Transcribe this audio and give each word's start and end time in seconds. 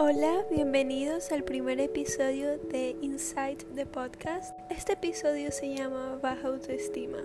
Hola, 0.00 0.44
bienvenidos 0.48 1.32
al 1.32 1.42
primer 1.42 1.80
episodio 1.80 2.56
de 2.56 2.94
Insight 3.02 3.64
the 3.74 3.84
Podcast. 3.84 4.56
Este 4.70 4.92
episodio 4.92 5.50
se 5.50 5.74
llama 5.74 6.20
Baja 6.22 6.46
Autoestima. 6.46 7.18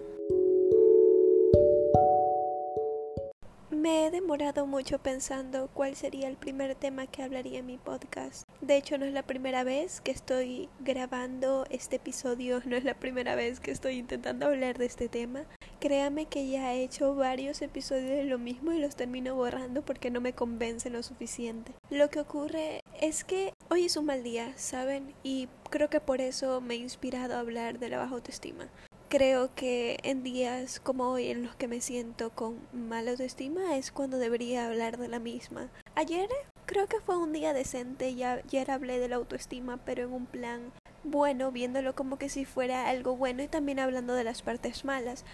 Me 3.70 4.08
he 4.08 4.12
demorado 4.12 4.66
mucho 4.66 4.98
pensando 4.98 5.70
cuál 5.72 5.96
sería 5.96 6.28
el 6.28 6.36
primer 6.36 6.74
tema 6.74 7.06
que 7.06 7.22
hablaría 7.22 7.60
en 7.60 7.68
mi 7.68 7.78
podcast. 7.78 8.50
De 8.62 8.76
hecho, 8.76 8.98
no 8.98 9.06
es 9.06 9.14
la 9.14 9.22
primera 9.22 9.64
vez 9.64 10.02
que 10.02 10.10
estoy 10.10 10.68
grabando 10.80 11.66
este 11.70 11.98
episodio, 11.98 12.60
no 12.66 12.76
es 12.76 12.84
la 12.84 12.96
primera 12.96 13.36
vez 13.36 13.60
que 13.60 13.70
estoy 13.70 14.00
intentando 14.00 14.48
hablar 14.48 14.80
de 14.80 14.88
este 14.88 15.10
tema. 15.10 15.46
Créame 15.84 16.28
que 16.28 16.48
ya 16.48 16.74
he 16.74 16.82
hecho 16.82 17.14
varios 17.14 17.62
episodios 17.62 18.10
de 18.12 18.24
lo 18.24 18.40
mismo 18.40 18.72
y 18.72 18.80
los 18.80 18.96
termino 18.96 19.36
borrando 19.36 19.82
porque 19.82 20.12
no 20.12 20.22
me 20.22 20.32
convence 20.32 20.90
lo 20.90 21.04
suficiente. 21.04 21.74
Lo 21.90 22.10
que 22.10 22.22
ocurre 22.22 22.80
es 23.02 23.26
que 23.26 23.54
hoy 23.70 23.84
es 23.84 23.98
un 23.98 24.06
mal 24.06 24.24
día, 24.24 24.54
¿saben? 24.56 25.14
Y 25.24 25.50
creo 25.70 25.90
que 25.90 26.00
por 26.00 26.22
eso 26.22 26.62
me 26.62 26.76
he 26.76 26.78
inspirado 26.78 27.36
a 27.36 27.42
hablar 27.42 27.80
de 27.80 27.90
la 27.90 27.98
baja 27.98 28.16
autoestima. 28.16 28.70
Creo 29.10 29.54
que 29.56 29.98
en 30.04 30.24
días 30.24 30.80
como 30.80 31.10
hoy 31.10 31.28
en 31.28 31.44
los 31.44 31.54
que 31.58 31.68
me 31.68 31.82
siento 31.82 32.30
con 32.30 32.60
mala 32.72 33.12
autoestima 33.12 33.76
es 33.76 33.92
cuando 33.92 34.20
debería 34.20 34.66
hablar 34.66 34.98
de 34.98 35.10
la 35.10 35.20
misma. 35.20 35.70
Ayer 35.96 36.30
creo 36.66 36.88
que 36.88 37.02
fue 37.02 37.18
un 37.18 37.34
día 37.34 37.52
decente 37.52 38.10
y 38.10 38.24
ayer 38.24 38.72
hablé 38.72 39.00
de 39.00 39.10
la 39.10 39.18
autoestima 39.18 39.82
pero 39.84 40.04
en 40.04 40.14
un 40.14 40.28
plan 40.28 40.72
bueno, 41.04 41.52
viéndolo 41.52 41.96
como 41.96 42.18
que 42.18 42.30
si 42.30 42.46
fuera 42.46 42.88
algo 42.88 43.18
bueno 43.18 43.44
y 43.44 43.48
también 43.48 43.80
hablando 43.80 44.14
de 44.14 44.24
las 44.24 44.42
partes 44.42 44.86
malas. 44.86 45.26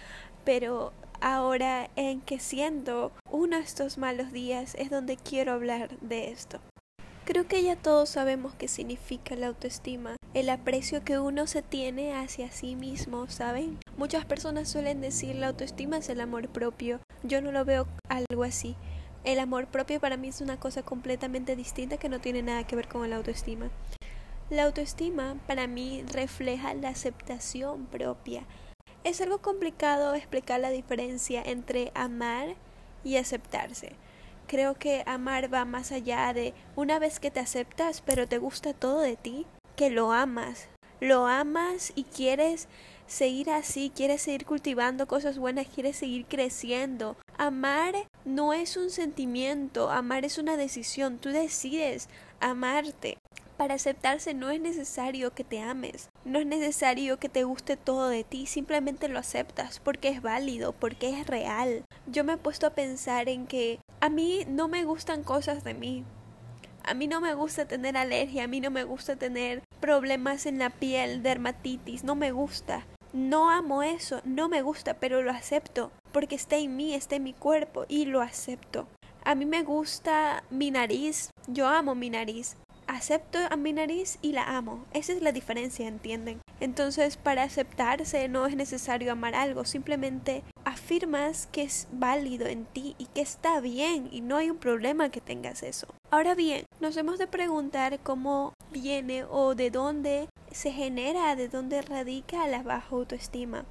Pero 0.44 0.92
ahora 1.20 1.90
en 1.96 2.20
que 2.20 2.38
siendo 2.38 3.12
uno 3.30 3.56
de 3.56 3.62
estos 3.62 3.98
malos 3.98 4.32
días 4.32 4.74
es 4.76 4.90
donde 4.90 5.16
quiero 5.16 5.52
hablar 5.52 5.98
de 6.00 6.30
esto. 6.30 6.60
Creo 7.24 7.46
que 7.46 7.62
ya 7.62 7.76
todos 7.76 8.08
sabemos 8.08 8.54
qué 8.54 8.66
significa 8.66 9.36
la 9.36 9.48
autoestima, 9.48 10.16
el 10.34 10.48
aprecio 10.48 11.04
que 11.04 11.18
uno 11.18 11.46
se 11.46 11.62
tiene 11.62 12.14
hacia 12.14 12.50
sí 12.50 12.74
mismo, 12.74 13.28
¿saben? 13.28 13.78
Muchas 13.96 14.24
personas 14.24 14.68
suelen 14.68 15.00
decir 15.00 15.36
la 15.36 15.48
autoestima 15.48 15.98
es 15.98 16.08
el 16.08 16.20
amor 16.20 16.48
propio. 16.48 17.00
Yo 17.22 17.40
no 17.40 17.52
lo 17.52 17.64
veo 17.64 17.86
algo 18.08 18.42
así. 18.42 18.74
El 19.22 19.38
amor 19.38 19.66
propio 19.66 20.00
para 20.00 20.16
mí 20.16 20.28
es 20.28 20.40
una 20.40 20.58
cosa 20.58 20.82
completamente 20.82 21.54
distinta 21.54 21.98
que 21.98 22.08
no 22.08 22.20
tiene 22.20 22.42
nada 22.42 22.66
que 22.66 22.74
ver 22.74 22.88
con 22.88 23.08
la 23.08 23.16
autoestima. 23.16 23.70
La 24.48 24.64
autoestima 24.64 25.36
para 25.46 25.66
mí 25.66 26.02
refleja 26.12 26.74
la 26.74 26.88
aceptación 26.88 27.86
propia. 27.86 28.44
Es 29.02 29.22
algo 29.22 29.38
complicado 29.38 30.14
explicar 30.14 30.60
la 30.60 30.68
diferencia 30.70 31.42
entre 31.42 31.90
amar 31.94 32.54
y 33.02 33.16
aceptarse. 33.16 33.92
Creo 34.46 34.74
que 34.74 35.04
amar 35.06 35.52
va 35.52 35.64
más 35.64 35.90
allá 35.90 36.34
de 36.34 36.52
una 36.76 36.98
vez 36.98 37.18
que 37.18 37.30
te 37.30 37.40
aceptas 37.40 38.02
pero 38.02 38.26
te 38.26 38.36
gusta 38.36 38.74
todo 38.74 39.00
de 39.00 39.16
ti, 39.16 39.46
que 39.74 39.88
lo 39.88 40.12
amas. 40.12 40.68
Lo 41.00 41.26
amas 41.26 41.92
y 41.94 42.04
quieres 42.04 42.68
seguir 43.06 43.48
así, 43.48 43.90
quieres 43.94 44.20
seguir 44.20 44.44
cultivando 44.44 45.06
cosas 45.06 45.38
buenas, 45.38 45.66
quieres 45.66 45.96
seguir 45.96 46.26
creciendo. 46.26 47.16
Amar 47.38 47.94
no 48.26 48.52
es 48.52 48.76
un 48.76 48.90
sentimiento, 48.90 49.90
amar 49.90 50.26
es 50.26 50.36
una 50.36 50.58
decisión, 50.58 51.16
tú 51.16 51.30
decides 51.30 52.10
amarte. 52.38 53.16
Para 53.60 53.74
aceptarse 53.74 54.32
no 54.32 54.48
es 54.48 54.58
necesario 54.58 55.34
que 55.34 55.44
te 55.44 55.60
ames, 55.60 56.08
no 56.24 56.38
es 56.38 56.46
necesario 56.46 57.18
que 57.18 57.28
te 57.28 57.44
guste 57.44 57.76
todo 57.76 58.08
de 58.08 58.24
ti, 58.24 58.46
simplemente 58.46 59.06
lo 59.06 59.18
aceptas 59.18 59.80
porque 59.80 60.08
es 60.08 60.22
válido, 60.22 60.72
porque 60.72 61.10
es 61.10 61.26
real. 61.26 61.84
Yo 62.06 62.24
me 62.24 62.32
he 62.32 62.36
puesto 62.38 62.66
a 62.66 62.70
pensar 62.70 63.28
en 63.28 63.46
que 63.46 63.78
a 64.00 64.08
mí 64.08 64.46
no 64.48 64.68
me 64.68 64.86
gustan 64.86 65.22
cosas 65.22 65.62
de 65.62 65.74
mí. 65.74 66.04
A 66.84 66.94
mí 66.94 67.06
no 67.06 67.20
me 67.20 67.34
gusta 67.34 67.68
tener 67.68 67.98
alergia, 67.98 68.44
a 68.44 68.46
mí 68.46 68.60
no 68.62 68.70
me 68.70 68.84
gusta 68.84 69.16
tener 69.16 69.62
problemas 69.78 70.46
en 70.46 70.58
la 70.58 70.70
piel, 70.70 71.22
dermatitis, 71.22 72.02
no 72.02 72.14
me 72.14 72.32
gusta. 72.32 72.86
No 73.12 73.50
amo 73.50 73.82
eso, 73.82 74.22
no 74.24 74.48
me 74.48 74.62
gusta, 74.62 74.94
pero 74.94 75.20
lo 75.20 75.32
acepto, 75.32 75.92
porque 76.12 76.36
está 76.36 76.56
en 76.56 76.78
mí, 76.78 76.94
está 76.94 77.16
en 77.16 77.24
mi 77.24 77.34
cuerpo 77.34 77.84
y 77.88 78.06
lo 78.06 78.22
acepto. 78.22 78.88
A 79.22 79.34
mí 79.34 79.44
me 79.44 79.64
gusta 79.64 80.44
mi 80.48 80.70
nariz, 80.70 81.28
yo 81.46 81.68
amo 81.68 81.94
mi 81.94 82.08
nariz, 82.08 82.56
acepto 82.90 83.38
a 83.50 83.56
mi 83.56 83.72
nariz 83.72 84.18
y 84.20 84.32
la 84.32 84.56
amo. 84.56 84.84
Esa 84.92 85.12
es 85.12 85.22
la 85.22 85.32
diferencia, 85.32 85.86
¿entienden? 85.86 86.40
Entonces, 86.60 87.16
para 87.16 87.44
aceptarse 87.44 88.28
no 88.28 88.46
es 88.46 88.56
necesario 88.56 89.12
amar 89.12 89.34
algo, 89.34 89.64
simplemente 89.64 90.42
afirmas 90.64 91.46
que 91.46 91.62
es 91.62 91.88
válido 91.92 92.46
en 92.46 92.66
ti 92.66 92.96
y 92.98 93.06
que 93.06 93.22
está 93.22 93.60
bien 93.60 94.08
y 94.10 94.20
no 94.20 94.36
hay 94.36 94.50
un 94.50 94.58
problema 94.58 95.10
que 95.10 95.20
tengas 95.20 95.62
eso. 95.62 95.86
Ahora 96.10 96.34
bien, 96.34 96.66
nos 96.80 96.96
hemos 96.96 97.18
de 97.18 97.26
preguntar 97.26 98.00
cómo 98.00 98.52
viene 98.72 99.24
o 99.24 99.54
de 99.54 99.70
dónde 99.70 100.28
se 100.50 100.72
genera, 100.72 101.36
de 101.36 101.48
dónde 101.48 101.82
radica 101.82 102.46
la 102.46 102.62
baja 102.62 102.94
autoestima. 102.94 103.64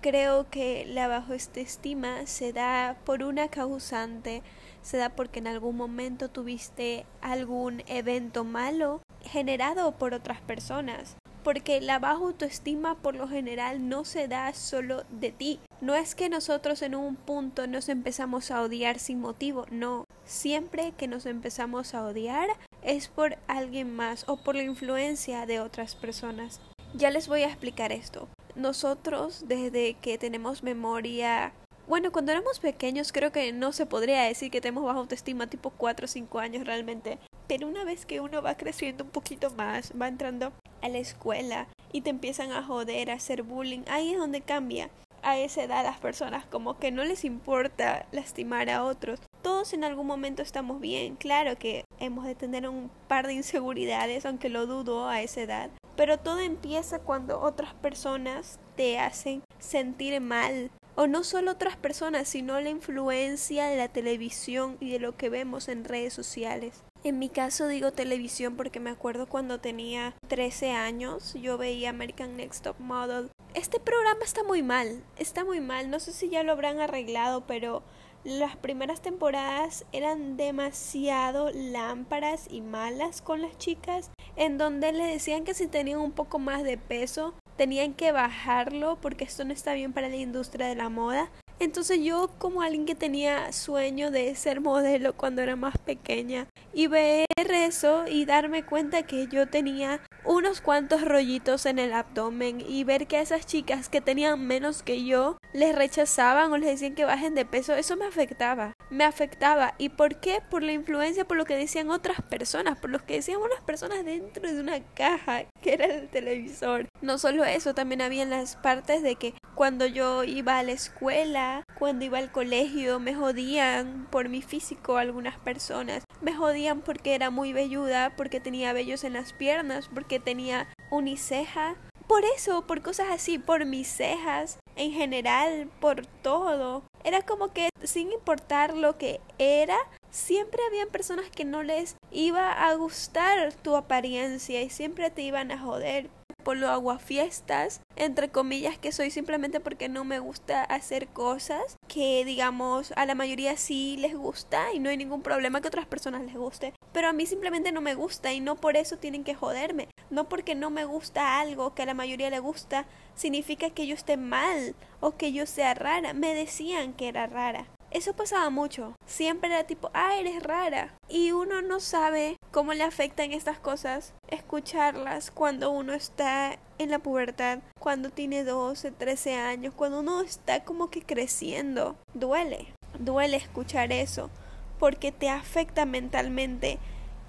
Creo 0.00 0.50
que 0.50 0.84
la 0.86 1.06
baja 1.06 1.34
autoestima 1.34 2.26
se 2.26 2.52
da 2.52 2.96
por 3.04 3.22
una 3.22 3.48
causante 3.48 4.42
se 4.82 4.96
da 4.96 5.10
porque 5.10 5.38
en 5.38 5.46
algún 5.46 5.76
momento 5.76 6.28
tuviste 6.28 7.06
algún 7.20 7.82
evento 7.86 8.44
malo 8.44 9.02
generado 9.22 9.92
por 9.92 10.14
otras 10.14 10.40
personas. 10.40 11.16
Porque 11.44 11.80
la 11.80 11.98
baja 11.98 12.22
autoestima 12.22 12.96
por 12.96 13.16
lo 13.16 13.26
general 13.26 13.88
no 13.88 14.04
se 14.04 14.28
da 14.28 14.52
solo 14.54 15.04
de 15.10 15.32
ti. 15.32 15.60
No 15.80 15.94
es 15.96 16.14
que 16.14 16.28
nosotros 16.28 16.82
en 16.82 16.94
un 16.94 17.16
punto 17.16 17.66
nos 17.66 17.88
empezamos 17.88 18.50
a 18.50 18.62
odiar 18.62 19.00
sin 19.00 19.20
motivo, 19.20 19.66
no. 19.70 20.04
Siempre 20.24 20.92
que 20.96 21.08
nos 21.08 21.26
empezamos 21.26 21.94
a 21.94 22.04
odiar 22.04 22.48
es 22.82 23.08
por 23.08 23.38
alguien 23.48 23.94
más 23.94 24.24
o 24.28 24.36
por 24.36 24.54
la 24.54 24.62
influencia 24.62 25.46
de 25.46 25.60
otras 25.60 25.96
personas. 25.96 26.60
Ya 26.94 27.10
les 27.10 27.26
voy 27.26 27.42
a 27.42 27.48
explicar 27.48 27.90
esto. 27.90 28.28
Nosotros 28.54 29.44
desde 29.46 29.94
que 29.94 30.18
tenemos 30.18 30.62
memoria 30.62 31.52
bueno, 31.92 32.10
cuando 32.10 32.32
éramos 32.32 32.58
pequeños 32.58 33.12
creo 33.12 33.32
que 33.32 33.52
no 33.52 33.70
se 33.72 33.84
podría 33.84 34.22
decir 34.22 34.50
que 34.50 34.62
tenemos 34.62 34.82
baja 34.82 34.98
autoestima 34.98 35.48
tipo 35.48 35.68
4 35.68 36.06
o 36.06 36.08
5 36.08 36.38
años 36.38 36.64
realmente. 36.64 37.18
Pero 37.46 37.68
una 37.68 37.84
vez 37.84 38.06
que 38.06 38.22
uno 38.22 38.40
va 38.40 38.56
creciendo 38.56 39.04
un 39.04 39.10
poquito 39.10 39.50
más, 39.50 39.92
va 40.00 40.08
entrando 40.08 40.54
a 40.80 40.88
la 40.88 40.96
escuela 40.96 41.68
y 41.92 42.00
te 42.00 42.08
empiezan 42.08 42.50
a 42.50 42.62
joder, 42.62 43.10
a 43.10 43.16
hacer 43.16 43.42
bullying, 43.42 43.82
ahí 43.88 44.12
es 44.12 44.18
donde 44.18 44.40
cambia. 44.40 44.88
A 45.20 45.36
esa 45.36 45.64
edad 45.64 45.84
las 45.84 45.98
personas 45.98 46.46
como 46.46 46.78
que 46.78 46.90
no 46.90 47.04
les 47.04 47.26
importa 47.26 48.06
lastimar 48.10 48.70
a 48.70 48.84
otros. 48.84 49.20
Todos 49.42 49.74
en 49.74 49.84
algún 49.84 50.06
momento 50.06 50.40
estamos 50.40 50.80
bien. 50.80 51.16
Claro 51.16 51.58
que 51.58 51.84
hemos 51.98 52.24
de 52.24 52.34
tener 52.34 52.66
un 52.66 52.90
par 53.06 53.26
de 53.26 53.34
inseguridades, 53.34 54.24
aunque 54.24 54.48
lo 54.48 54.64
dudo 54.64 55.10
a 55.10 55.20
esa 55.20 55.42
edad. 55.42 55.70
Pero 55.94 56.18
todo 56.18 56.40
empieza 56.40 57.00
cuando 57.00 57.42
otras 57.42 57.74
personas 57.74 58.58
te 58.76 58.98
hacen 58.98 59.42
sentir 59.58 60.18
mal 60.22 60.70
o 60.94 61.06
no 61.06 61.24
solo 61.24 61.52
otras 61.52 61.76
personas, 61.76 62.28
sino 62.28 62.60
la 62.60 62.70
influencia 62.70 63.66
de 63.66 63.76
la 63.76 63.88
televisión 63.88 64.76
y 64.80 64.90
de 64.90 64.98
lo 64.98 65.16
que 65.16 65.28
vemos 65.28 65.68
en 65.68 65.84
redes 65.84 66.12
sociales. 66.12 66.82
En 67.04 67.18
mi 67.18 67.28
caso 67.28 67.66
digo 67.66 67.92
televisión 67.92 68.56
porque 68.56 68.78
me 68.78 68.90
acuerdo 68.90 69.26
cuando 69.26 69.58
tenía 69.58 70.14
13 70.28 70.70
años, 70.70 71.34
yo 71.34 71.58
veía 71.58 71.90
American 71.90 72.36
Next 72.36 72.62
Top 72.62 72.78
Model. 72.78 73.30
Este 73.54 73.80
programa 73.80 74.24
está 74.24 74.44
muy 74.44 74.62
mal, 74.62 75.02
está 75.16 75.44
muy 75.44 75.60
mal, 75.60 75.90
no 75.90 75.98
sé 75.98 76.12
si 76.12 76.28
ya 76.28 76.44
lo 76.44 76.52
habrán 76.52 76.80
arreglado, 76.80 77.44
pero 77.46 77.82
las 78.24 78.56
primeras 78.56 79.02
temporadas 79.02 79.84
eran 79.90 80.36
demasiado 80.36 81.50
lámparas 81.52 82.46
y 82.48 82.60
malas 82.60 83.20
con 83.20 83.42
las 83.42 83.58
chicas, 83.58 84.12
en 84.36 84.58
donde 84.58 84.92
le 84.92 85.04
decían 85.04 85.42
que 85.42 85.54
si 85.54 85.66
tenían 85.66 85.98
un 85.98 86.12
poco 86.12 86.38
más 86.38 86.62
de 86.62 86.78
peso 86.78 87.34
tenían 87.56 87.94
que 87.94 88.12
bajarlo 88.12 88.96
porque 89.00 89.24
esto 89.24 89.44
no 89.44 89.52
está 89.52 89.74
bien 89.74 89.92
para 89.92 90.08
la 90.08 90.16
industria 90.16 90.66
de 90.66 90.74
la 90.74 90.88
moda. 90.88 91.30
Entonces 91.62 92.00
yo 92.02 92.28
como 92.38 92.60
alguien 92.60 92.86
que 92.86 92.96
tenía 92.96 93.52
sueño 93.52 94.10
de 94.10 94.34
ser 94.34 94.60
modelo 94.60 95.12
cuando 95.12 95.42
era 95.42 95.54
más 95.54 95.78
pequeña 95.78 96.48
y 96.74 96.88
ver 96.88 97.26
eso 97.36 98.04
y 98.08 98.24
darme 98.24 98.64
cuenta 98.64 99.04
que 99.04 99.28
yo 99.28 99.48
tenía 99.48 100.00
unos 100.24 100.60
cuantos 100.60 101.04
rollitos 101.04 101.66
en 101.66 101.78
el 101.78 101.92
abdomen 101.92 102.60
y 102.60 102.82
ver 102.82 103.06
que 103.06 103.20
esas 103.20 103.46
chicas 103.46 103.88
que 103.88 104.00
tenían 104.00 104.44
menos 104.44 104.82
que 104.82 105.04
yo 105.04 105.38
les 105.52 105.74
rechazaban 105.74 106.52
o 106.52 106.56
les 106.56 106.70
decían 106.70 106.94
que 106.94 107.04
bajen 107.04 107.34
de 107.34 107.44
peso, 107.44 107.74
eso 107.74 107.96
me 107.96 108.06
afectaba, 108.06 108.74
me 108.90 109.04
afectaba. 109.04 109.74
¿Y 109.78 109.90
por 109.90 110.16
qué? 110.20 110.40
Por 110.50 110.62
la 110.62 110.72
influencia, 110.72 111.24
por 111.24 111.36
lo 111.36 111.44
que 111.44 111.56
decían 111.56 111.90
otras 111.90 112.22
personas, 112.22 112.78
por 112.78 112.90
lo 112.90 113.04
que 113.04 113.14
decían 113.14 113.40
unas 113.40 113.60
personas 113.60 114.04
dentro 114.04 114.50
de 114.50 114.60
una 114.60 114.80
caja 114.94 115.44
que 115.60 115.74
era 115.74 115.86
el 115.86 116.08
televisor. 116.08 116.88
No 117.02 117.18
solo 117.18 117.44
eso, 117.44 117.74
también 117.74 118.02
había 118.02 118.24
las 118.24 118.56
partes 118.56 119.02
de 119.02 119.16
que 119.16 119.34
cuando 119.54 119.86
yo 119.86 120.24
iba 120.24 120.58
a 120.58 120.62
la 120.62 120.72
escuela, 120.72 121.51
cuando 121.78 122.04
iba 122.04 122.18
al 122.18 122.32
colegio, 122.32 123.00
me 123.00 123.14
jodían 123.14 124.06
por 124.10 124.28
mi 124.28 124.42
físico 124.42 124.96
algunas 124.96 125.38
personas. 125.38 126.04
Me 126.20 126.34
jodían 126.34 126.80
porque 126.80 127.14
era 127.14 127.30
muy 127.30 127.52
velluda, 127.52 128.14
porque 128.16 128.40
tenía 128.40 128.72
vellos 128.72 129.04
en 129.04 129.14
las 129.14 129.32
piernas, 129.32 129.88
porque 129.92 130.20
tenía 130.20 130.68
uniceja. 130.90 131.76
Por 132.06 132.24
eso, 132.36 132.66
por 132.66 132.82
cosas 132.82 133.08
así, 133.10 133.38
por 133.38 133.64
mis 133.64 133.88
cejas, 133.88 134.58
en 134.76 134.92
general, 134.92 135.70
por 135.80 136.06
todo. 136.06 136.84
era 137.04 137.22
como 137.22 137.52
que 137.52 137.70
sin 137.82 138.12
importar 138.12 138.74
lo 138.74 138.96
que 138.96 139.20
era, 139.38 139.76
siempre 140.10 140.60
habían 140.68 140.88
personas 140.88 141.30
que 141.30 141.44
no 141.44 141.62
les 141.62 141.96
iba 142.10 142.52
a 142.52 142.74
gustar 142.74 143.52
tu 143.54 143.76
apariencia 143.76 144.62
y 144.62 144.70
siempre 144.70 145.10
te 145.10 145.22
iban 145.22 145.50
a 145.50 145.58
joder 145.58 146.10
por 146.42 146.56
lo 146.56 146.68
aguafiestas, 146.68 147.80
entre 147.96 148.30
comillas, 148.30 148.78
que 148.78 148.92
soy 148.92 149.10
simplemente 149.10 149.60
porque 149.60 149.88
no 149.88 150.04
me 150.04 150.18
gusta 150.18 150.62
hacer 150.64 151.08
cosas 151.08 151.76
que, 151.88 152.24
digamos, 152.24 152.92
a 152.96 153.06
la 153.06 153.14
mayoría 153.14 153.56
sí 153.56 153.96
les 153.98 154.16
gusta 154.16 154.72
y 154.72 154.78
no 154.78 154.90
hay 154.90 154.96
ningún 154.96 155.22
problema 155.22 155.60
que 155.60 155.68
otras 155.68 155.86
personas 155.86 156.22
les 156.22 156.36
guste. 156.36 156.72
Pero 156.92 157.08
a 157.08 157.12
mí 157.12 157.26
simplemente 157.26 157.72
no 157.72 157.80
me 157.80 157.94
gusta 157.94 158.32
y 158.32 158.40
no 158.40 158.56
por 158.56 158.76
eso 158.76 158.96
tienen 158.96 159.24
que 159.24 159.34
joderme. 159.34 159.88
No 160.10 160.28
porque 160.28 160.54
no 160.54 160.70
me 160.70 160.84
gusta 160.84 161.40
algo 161.40 161.74
que 161.74 161.82
a 161.82 161.86
la 161.86 161.94
mayoría 161.94 162.30
le 162.30 162.38
gusta, 162.38 162.86
significa 163.14 163.70
que 163.70 163.86
yo 163.86 163.94
esté 163.94 164.16
mal 164.16 164.74
o 165.00 165.16
que 165.16 165.32
yo 165.32 165.46
sea 165.46 165.74
rara. 165.74 166.12
Me 166.12 166.34
decían 166.34 166.92
que 166.92 167.08
era 167.08 167.26
rara. 167.26 167.66
Eso 167.92 168.14
pasaba 168.14 168.48
mucho. 168.48 168.94
Siempre 169.06 169.50
era 169.50 169.64
tipo, 169.64 169.90
ah, 169.92 170.16
eres 170.16 170.42
rara. 170.42 170.94
Y 171.10 171.32
uno 171.32 171.60
no 171.60 171.78
sabe 171.78 172.36
cómo 172.50 172.72
le 172.72 172.84
afectan 172.84 173.32
estas 173.32 173.58
cosas 173.58 174.14
escucharlas 174.28 175.30
cuando 175.30 175.70
uno 175.70 175.92
está 175.92 176.58
en 176.78 176.90
la 176.90 177.00
pubertad, 177.00 177.58
cuando 177.78 178.08
tiene 178.08 178.44
12, 178.44 178.92
13 178.92 179.34
años, 179.34 179.74
cuando 179.74 180.00
uno 180.00 180.22
está 180.22 180.64
como 180.64 180.88
que 180.88 181.02
creciendo. 181.02 181.96
Duele, 182.14 182.72
duele 182.98 183.36
escuchar 183.36 183.92
eso 183.92 184.30
porque 184.78 185.12
te 185.12 185.28
afecta 185.28 185.84
mentalmente. 185.84 186.78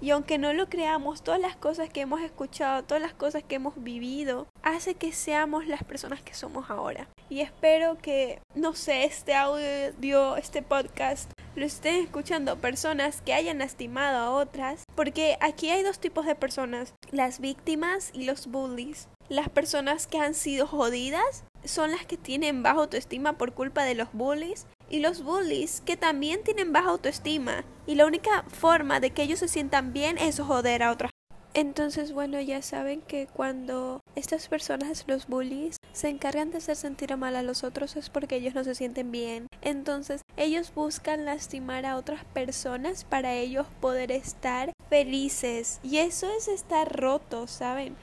Y 0.00 0.10
aunque 0.10 0.38
no 0.38 0.52
lo 0.52 0.68
creamos, 0.68 1.22
todas 1.22 1.40
las 1.40 1.56
cosas 1.56 1.88
que 1.88 2.02
hemos 2.02 2.20
escuchado, 2.20 2.84
todas 2.84 3.02
las 3.02 3.14
cosas 3.14 3.42
que 3.42 3.54
hemos 3.54 3.82
vivido, 3.82 4.46
hace 4.62 4.94
que 4.94 5.12
seamos 5.12 5.66
las 5.66 5.84
personas 5.84 6.22
que 6.22 6.34
somos 6.34 6.70
ahora. 6.70 7.08
Y 7.30 7.40
espero 7.40 7.96
que, 7.98 8.40
no 8.54 8.74
sé, 8.74 9.04
este 9.04 9.34
audio, 9.34 10.36
este 10.36 10.62
podcast, 10.62 11.30
lo 11.54 11.64
estén 11.64 11.96
escuchando 11.96 12.58
personas 12.58 13.20
que 13.22 13.32
hayan 13.34 13.58
lastimado 13.58 14.18
a 14.18 14.30
otras, 14.30 14.84
porque 14.94 15.38
aquí 15.40 15.70
hay 15.70 15.82
dos 15.82 15.98
tipos 15.98 16.26
de 16.26 16.34
personas, 16.34 16.94
las 17.10 17.40
víctimas 17.40 18.10
y 18.12 18.24
los 18.24 18.48
bullies. 18.48 19.08
Las 19.28 19.48
personas 19.48 20.06
que 20.06 20.18
han 20.18 20.34
sido 20.34 20.66
jodidas 20.66 21.44
son 21.64 21.92
las 21.92 22.04
que 22.04 22.18
tienen 22.18 22.62
baja 22.62 22.80
autoestima 22.80 23.38
por 23.38 23.54
culpa 23.54 23.84
de 23.84 23.94
los 23.94 24.12
bullies 24.12 24.66
y 24.88 25.00
los 25.00 25.22
bullies 25.22 25.82
que 25.84 25.96
también 25.96 26.42
tienen 26.44 26.72
baja 26.72 26.90
autoestima 26.90 27.64
y 27.86 27.94
la 27.94 28.06
única 28.06 28.44
forma 28.48 29.00
de 29.00 29.10
que 29.10 29.22
ellos 29.22 29.38
se 29.38 29.48
sientan 29.48 29.92
bien 29.92 30.18
es 30.18 30.40
joder 30.40 30.82
a 30.82 30.92
otras. 30.92 31.10
Entonces, 31.56 32.12
bueno, 32.12 32.40
ya 32.40 32.62
saben 32.62 33.00
que 33.00 33.28
cuando 33.28 34.00
estas 34.16 34.48
personas, 34.48 35.04
los 35.06 35.28
bullies, 35.28 35.76
se 35.92 36.08
encargan 36.08 36.50
de 36.50 36.58
hacer 36.58 36.74
sentir 36.74 37.16
mal 37.16 37.36
a 37.36 37.44
los 37.44 37.62
otros 37.62 37.94
es 37.94 38.10
porque 38.10 38.34
ellos 38.34 38.54
no 38.54 38.64
se 38.64 38.74
sienten 38.74 39.12
bien. 39.12 39.46
Entonces, 39.62 40.22
ellos 40.36 40.72
buscan 40.74 41.24
lastimar 41.24 41.86
a 41.86 41.96
otras 41.96 42.24
personas 42.24 43.04
para 43.04 43.34
ellos 43.34 43.68
poder 43.80 44.10
estar 44.10 44.72
felices. 44.90 45.78
Y 45.84 45.98
eso 45.98 46.28
es 46.36 46.48
estar 46.48 46.92
roto, 46.92 47.46
¿saben? 47.46 47.94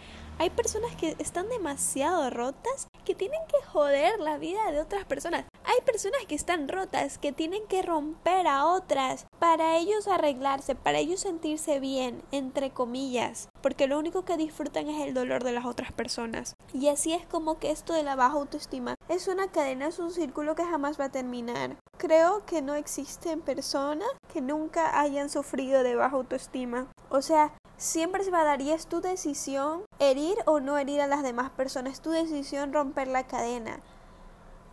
Hay 0.41 0.49
personas 0.49 0.95
que 0.95 1.15
están 1.19 1.49
demasiado 1.49 2.27
rotas 2.31 2.87
que 3.05 3.13
tienen 3.13 3.41
que 3.47 3.63
joder 3.63 4.19
la 4.19 4.39
vida 4.39 4.71
de 4.71 4.81
otras 4.81 5.05
personas. 5.05 5.45
Hay 5.63 5.79
personas 5.85 6.25
que 6.27 6.33
están 6.33 6.67
rotas, 6.67 7.19
que 7.19 7.31
tienen 7.31 7.61
que 7.67 7.83
romper 7.83 8.47
a 8.47 8.65
otras 8.65 9.27
para 9.37 9.77
ellos 9.77 10.07
arreglarse, 10.07 10.73
para 10.73 10.97
ellos 10.97 11.19
sentirse 11.19 11.79
bien, 11.79 12.23
entre 12.31 12.71
comillas, 12.71 13.49
porque 13.61 13.87
lo 13.87 13.99
único 13.99 14.25
que 14.25 14.37
disfrutan 14.37 14.87
es 14.87 15.05
el 15.05 15.13
dolor 15.13 15.43
de 15.43 15.51
las 15.51 15.65
otras 15.65 15.91
personas. 15.91 16.55
Y 16.73 16.87
así 16.87 17.13
es 17.13 17.25
como 17.25 17.59
que 17.59 17.71
esto 17.71 17.93
de 17.93 18.03
la 18.03 18.15
baja 18.15 18.35
autoestima 18.35 18.95
es 19.09 19.27
una 19.27 19.47
cadena, 19.47 19.87
es 19.87 19.99
un 19.99 20.11
círculo 20.11 20.55
que 20.55 20.65
jamás 20.65 20.99
va 20.99 21.05
a 21.05 21.11
terminar. 21.11 21.77
Creo 21.97 22.45
que 22.45 22.61
no 22.61 22.75
existen 22.75 23.41
personas 23.41 24.09
que 24.33 24.41
nunca 24.41 24.99
hayan 24.99 25.29
sufrido 25.29 25.83
de 25.83 25.95
baja 25.95 26.15
autoestima. 26.15 26.87
O 27.09 27.21
sea, 27.21 27.53
siempre 27.77 28.23
se 28.23 28.31
va 28.31 28.41
a 28.41 28.45
dar 28.45 28.61
y 28.61 28.71
es 28.71 28.87
tu 28.87 29.01
decisión 29.01 29.83
herir 29.99 30.35
o 30.45 30.59
no 30.59 30.77
herir 30.77 31.01
a 31.01 31.07
las 31.07 31.23
demás 31.23 31.51
personas, 31.51 31.93
es 31.93 32.01
tu 32.01 32.11
decisión 32.11 32.73
romper 32.73 33.07
la 33.07 33.27
cadena 33.27 33.81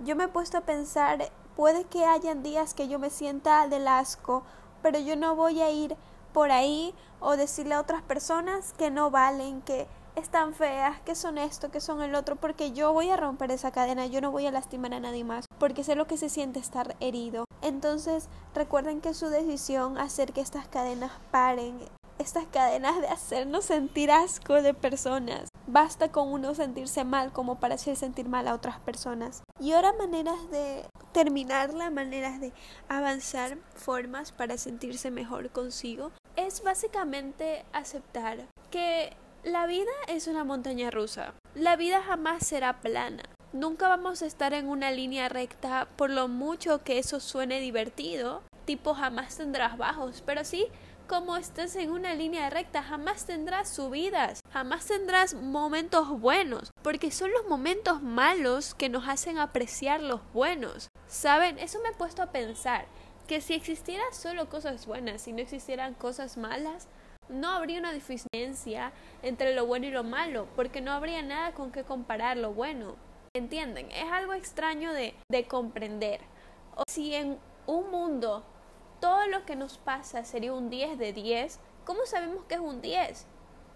yo 0.01 0.15
me 0.17 0.25
he 0.25 0.29
puesto 0.29 0.59
a 0.59 0.63
pensar, 0.63 1.31
puede 1.57 1.85
que 1.85 2.05
hayan 2.05 2.43
días 2.43 2.75
que 2.75 2.89
yo 2.89 2.99
me 2.99 3.11
sienta 3.11 3.67
del 3.69 3.89
asco, 3.89 4.45
pero 4.83 4.99
yo 4.99 5.17
no 5.17 5.35
voy 5.35 5.61
a 5.61 5.71
ir 5.71 5.97
por 6.33 6.51
ahí 6.51 6.95
o 7.21 7.37
decirle 7.37 7.75
a 7.75 7.81
otras 7.81 8.03
personas 8.03 8.73
que 8.75 8.91
no 8.91 9.11
valen, 9.11 9.63
que 9.63 9.87
están 10.17 10.55
feas, 10.55 11.01
que 11.01 11.15
son 11.15 11.39
esto, 11.39 11.71
que 11.71 11.81
son 11.81 12.03
el 12.03 12.15
otro, 12.15 12.37
porque 12.37 12.73
yo 12.73 12.93
voy 12.93 13.11
a 13.11 13.17
romper 13.17 13.51
esa 13.51 13.71
cadena, 13.71 14.07
yo 14.07 14.21
no 14.21 14.31
voy 14.31 14.47
a 14.47 14.51
lastimar 14.51 14.93
a 14.95 15.01
nadie 15.01 15.25
más, 15.25 15.47
porque 15.59 15.85
sé 15.85 15.95
lo 15.95 16.07
que 16.07 16.17
se 16.17 16.29
siente 16.29 16.59
estar 16.59 16.97
herido. 17.01 17.45
Entonces, 17.63 18.29
recuerden 18.55 19.01
que 19.01 19.15
su 19.15 19.29
decisión 19.29 19.99
hacer 19.99 20.33
que 20.33 20.41
estas 20.41 20.67
cadenas 20.69 21.13
paren, 21.31 21.79
estas 22.19 22.47
cadenas 22.47 23.01
de 23.01 23.09
hacernos 23.09 23.65
sentir 23.65 24.11
asco 24.11 24.55
de 24.55 24.75
personas. 24.75 25.49
Basta 25.71 26.11
con 26.11 26.33
uno 26.33 26.55
sentirse 26.55 27.05
mal 27.05 27.31
como 27.31 27.61
para 27.61 27.75
hacer 27.75 27.95
sentir 27.95 28.27
mal 28.27 28.49
a 28.49 28.55
otras 28.55 28.81
personas. 28.81 29.43
Y 29.61 29.73
ahora 29.73 29.93
maneras 29.93 30.51
de 30.51 30.87
terminarla, 31.13 31.91
maneras 31.91 32.41
de 32.41 32.55
avanzar, 32.89 33.59
formas 33.75 34.33
para 34.33 34.57
sentirse 34.57 35.11
mejor 35.11 35.51
consigo, 35.51 36.11
es 36.37 36.63
básicamente 36.63 37.67
aceptar 37.75 38.47
que 38.71 39.15
la 39.45 39.67
vida 39.67 39.91
es 40.07 40.27
una 40.27 40.43
montaña 40.43 40.91
rusa. 40.91 41.35
La 41.55 41.77
vida 41.77 42.01
jamás 42.01 42.47
será 42.47 42.81
plana. 42.81 43.25
Nunca 43.53 43.89
vamos 43.89 44.23
a 44.23 44.27
estar 44.27 44.55
en 44.55 44.69
una 44.69 44.91
línea 44.91 45.29
recta 45.29 45.87
por 45.97 46.09
lo 46.09 46.29
mucho 46.29 46.83
que 46.83 46.99
eso 46.99 47.21
suene 47.21 47.61
divertido. 47.61 48.43
Tipo 48.65 48.95
jamás 48.95 49.37
tendrás 49.37 49.77
bajos, 49.77 50.23
pero 50.25 50.45
sí 50.45 50.69
como 51.09 51.39
estés 51.39 51.75
en 51.77 51.91
una 51.91 52.15
línea 52.15 52.51
recta, 52.51 52.83
jamás 52.83 53.25
tendrás 53.25 53.71
subidas, 53.71 54.41
jamás 54.53 54.87
tendrás 54.87 55.35
momentos 55.35 56.21
buenos, 56.21 56.71
porque 56.83 57.11
son 57.11 57.33
los 57.33 57.47
momentos 57.49 58.03
malos 58.03 58.75
que 58.75 58.91
nos 58.91 59.09
hacen 59.09 59.39
apreciar 59.39 60.01
los 60.01 60.21
buenos. 60.35 60.89
¿Saben? 61.09 61.59
Eso 61.59 61.81
me 61.83 61.89
ha 61.89 61.99
puesto 61.99 62.23
a 62.23 62.31
pensar 62.31 62.87
que 63.27 63.41
si 63.41 63.55
existieran 63.55 64.13
solo 64.13 64.51
cosas 64.51 64.87
buenas 64.87 65.27
y 65.27 65.33
no 65.33 65.41
existieran 65.41 65.95
cosas 65.95 66.37
malas, 66.37 66.89
no 67.31 67.51
habría 67.51 67.81
una 67.81 67.93
diferencia 67.93 68.93
entre 69.23 69.55
lo 69.55 69.67
bueno 69.67 69.87
y 69.87 69.91
lo 69.91 70.05
malo, 70.05 70.47
porque 70.57 70.83
no 70.83 70.93
habría 70.93 71.23
nada 71.23 71.53
con 71.53 71.73
que 71.73 71.85
comparar 71.85 72.37
lo 72.37 72.53
bueno. 72.53 72.97
¿Entienden? 73.35 73.91
Es 73.91 74.11
algo 74.13 74.35
extraño 74.35 74.93
de, 74.93 75.15
de 75.31 75.45
comprender. 75.47 76.21
O 76.77 76.83
si 76.87 77.15
en 77.15 77.39
un 77.67 77.91
mundo 77.91 78.45
todo 79.01 79.27
lo 79.27 79.45
que 79.45 79.57
nos 79.57 79.79
pasa 79.79 80.25
sería 80.25 80.53
un 80.53 80.71
10 80.71 80.99
de 80.99 81.13
10, 81.13 81.61
¿cómo 81.85 82.07
sabemos 82.07 82.45
que 82.45 82.55
es 82.55 82.61
un 82.61 82.81
10? 82.81 83.27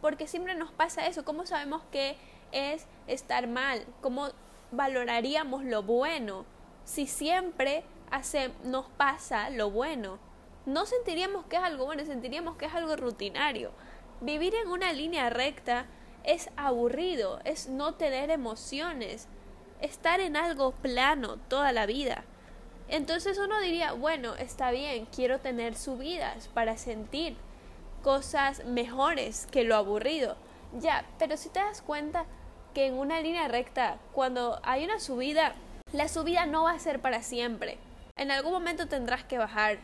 Porque 0.01 0.27
siempre 0.27 0.55
nos 0.55 0.73
pasa 0.73 1.07
eso, 1.07 1.25
¿cómo 1.25 1.47
sabemos 1.47 1.83
que 1.91 2.17
es 2.51 2.87
estar 3.07 3.47
mal? 3.47 3.87
¿Cómo 4.01 4.29
valoraríamos 4.71 5.65
lo 5.65 5.83
bueno 5.83 6.45
si 6.85 7.07
siempre 7.07 7.85
hace, 8.11 8.53
nos 8.65 8.87
pasa 8.91 9.51
lo 9.51 9.71
bueno? 9.71 10.19
No 10.67 10.87
sentiríamos 10.87 11.47
que 11.47 11.57
es 11.57 11.63
algo 11.63 11.87
bueno, 11.87 12.05
sentiríamos 12.05 12.57
que 12.57 12.67
es 12.67 12.75
algo 12.75 12.97
rutinario. 12.97 13.73
Vivir 14.21 14.55
en 14.55 14.69
una 14.69 14.93
línea 14.93 15.31
recta 15.31 15.87
es 16.25 16.51
aburrido, 16.57 17.41
es 17.45 17.69
no 17.69 17.95
tener 17.95 18.31
emociones, 18.31 19.29
estar 19.81 20.21
en 20.21 20.37
algo 20.37 20.73
plano 20.73 21.39
toda 21.49 21.73
la 21.73 21.87
vida. 21.87 22.25
Entonces 22.93 23.39
uno 23.39 23.59
diría, 23.59 23.93
bueno, 23.93 24.35
está 24.35 24.71
bien, 24.71 25.07
quiero 25.07 25.41
tener 25.41 25.77
subidas 25.77 26.49
para 26.49 26.77
sentir 26.77 27.39
cosas 28.03 28.67
mejores 28.67 29.47
que 29.51 29.65
lo 29.65 29.77
aburrido. 29.77 30.37
Ya, 30.79 31.07
pero 31.19 31.39
si 31.39 31.49
te 31.49 31.61
das 31.61 31.81
cuenta 31.81 32.27
que 32.75 32.87
en 32.87 32.99
una 32.99 33.23
línea 33.23 33.49
recta, 33.49 33.97
cuando 34.13 34.61
hay 34.63 34.85
una 34.85 35.01
subida, 35.01 35.55
la 35.95 36.07
subida 36.07 36.45
no 36.45 36.65
va 36.65 36.73
a 36.73 36.79
ser 36.79 37.01
para 37.01 37.23
siempre. 37.23 37.79
En 38.17 38.31
algún 38.31 38.53
momento 38.53 38.87
tendrás 38.87 39.25
que 39.25 39.39
bajar. 39.39 39.79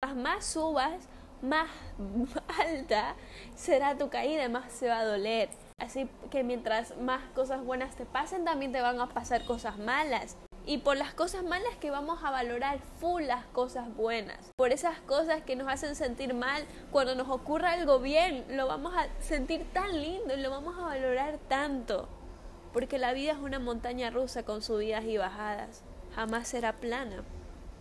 Las 0.00 0.14
más 0.14 0.46
subas, 0.46 1.08
más 1.42 1.68
alta 2.60 3.16
será 3.56 3.98
tu 3.98 4.08
caída, 4.08 4.48
más 4.48 4.70
se 4.70 4.86
va 4.86 5.00
a 5.00 5.04
doler. 5.04 5.48
Así 5.78 6.08
que 6.30 6.44
mientras 6.44 6.96
más 6.98 7.24
cosas 7.34 7.64
buenas 7.64 7.96
te 7.96 8.06
pasen, 8.06 8.44
también 8.44 8.70
te 8.70 8.80
van 8.80 9.00
a 9.00 9.08
pasar 9.08 9.44
cosas 9.46 9.78
malas. 9.80 10.36
Y 10.64 10.78
por 10.78 10.96
las 10.96 11.12
cosas 11.12 11.42
malas 11.42 11.76
que 11.80 11.90
vamos 11.90 12.22
a 12.22 12.30
valorar 12.30 12.78
full 13.00 13.24
las 13.24 13.44
cosas 13.46 13.94
buenas. 13.96 14.38
Por 14.56 14.70
esas 14.70 15.00
cosas 15.00 15.42
que 15.42 15.56
nos 15.56 15.68
hacen 15.68 15.96
sentir 15.96 16.34
mal, 16.34 16.64
cuando 16.92 17.16
nos 17.16 17.28
ocurra 17.28 17.72
algo 17.72 17.98
bien, 17.98 18.44
lo 18.48 18.68
vamos 18.68 18.94
a 18.94 19.08
sentir 19.20 19.64
tan 19.72 20.00
lindo 20.00 20.34
y 20.34 20.40
lo 20.40 20.50
vamos 20.50 20.78
a 20.78 20.82
valorar 20.82 21.38
tanto. 21.48 22.08
Porque 22.72 22.98
la 22.98 23.12
vida 23.12 23.32
es 23.32 23.38
una 23.38 23.58
montaña 23.58 24.10
rusa 24.10 24.44
con 24.44 24.62
subidas 24.62 25.04
y 25.04 25.16
bajadas. 25.18 25.82
Jamás 26.14 26.48
será 26.48 26.74
plana. 26.74 27.24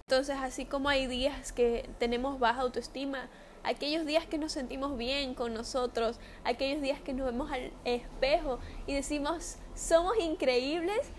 Entonces, 0.08 0.38
así 0.42 0.66
como 0.66 0.90
hay 0.90 1.06
días 1.06 1.52
que 1.52 1.88
tenemos 2.00 2.40
baja 2.40 2.62
autoestima, 2.62 3.30
aquellos 3.64 4.06
días 4.06 4.26
que 4.26 4.38
nos 4.38 4.52
sentimos 4.52 4.98
bien 4.98 5.36
con 5.36 5.54
nosotros, 5.54 6.20
aquellos 6.44 6.82
días 6.82 7.00
que 7.00 7.14
nos 7.14 7.28
vemos 7.28 7.52
al 7.52 7.72
espejo 7.86 8.60
y 8.88 8.94
decimos, 8.94 9.58
somos 9.76 10.18
increíbles, 10.20 11.12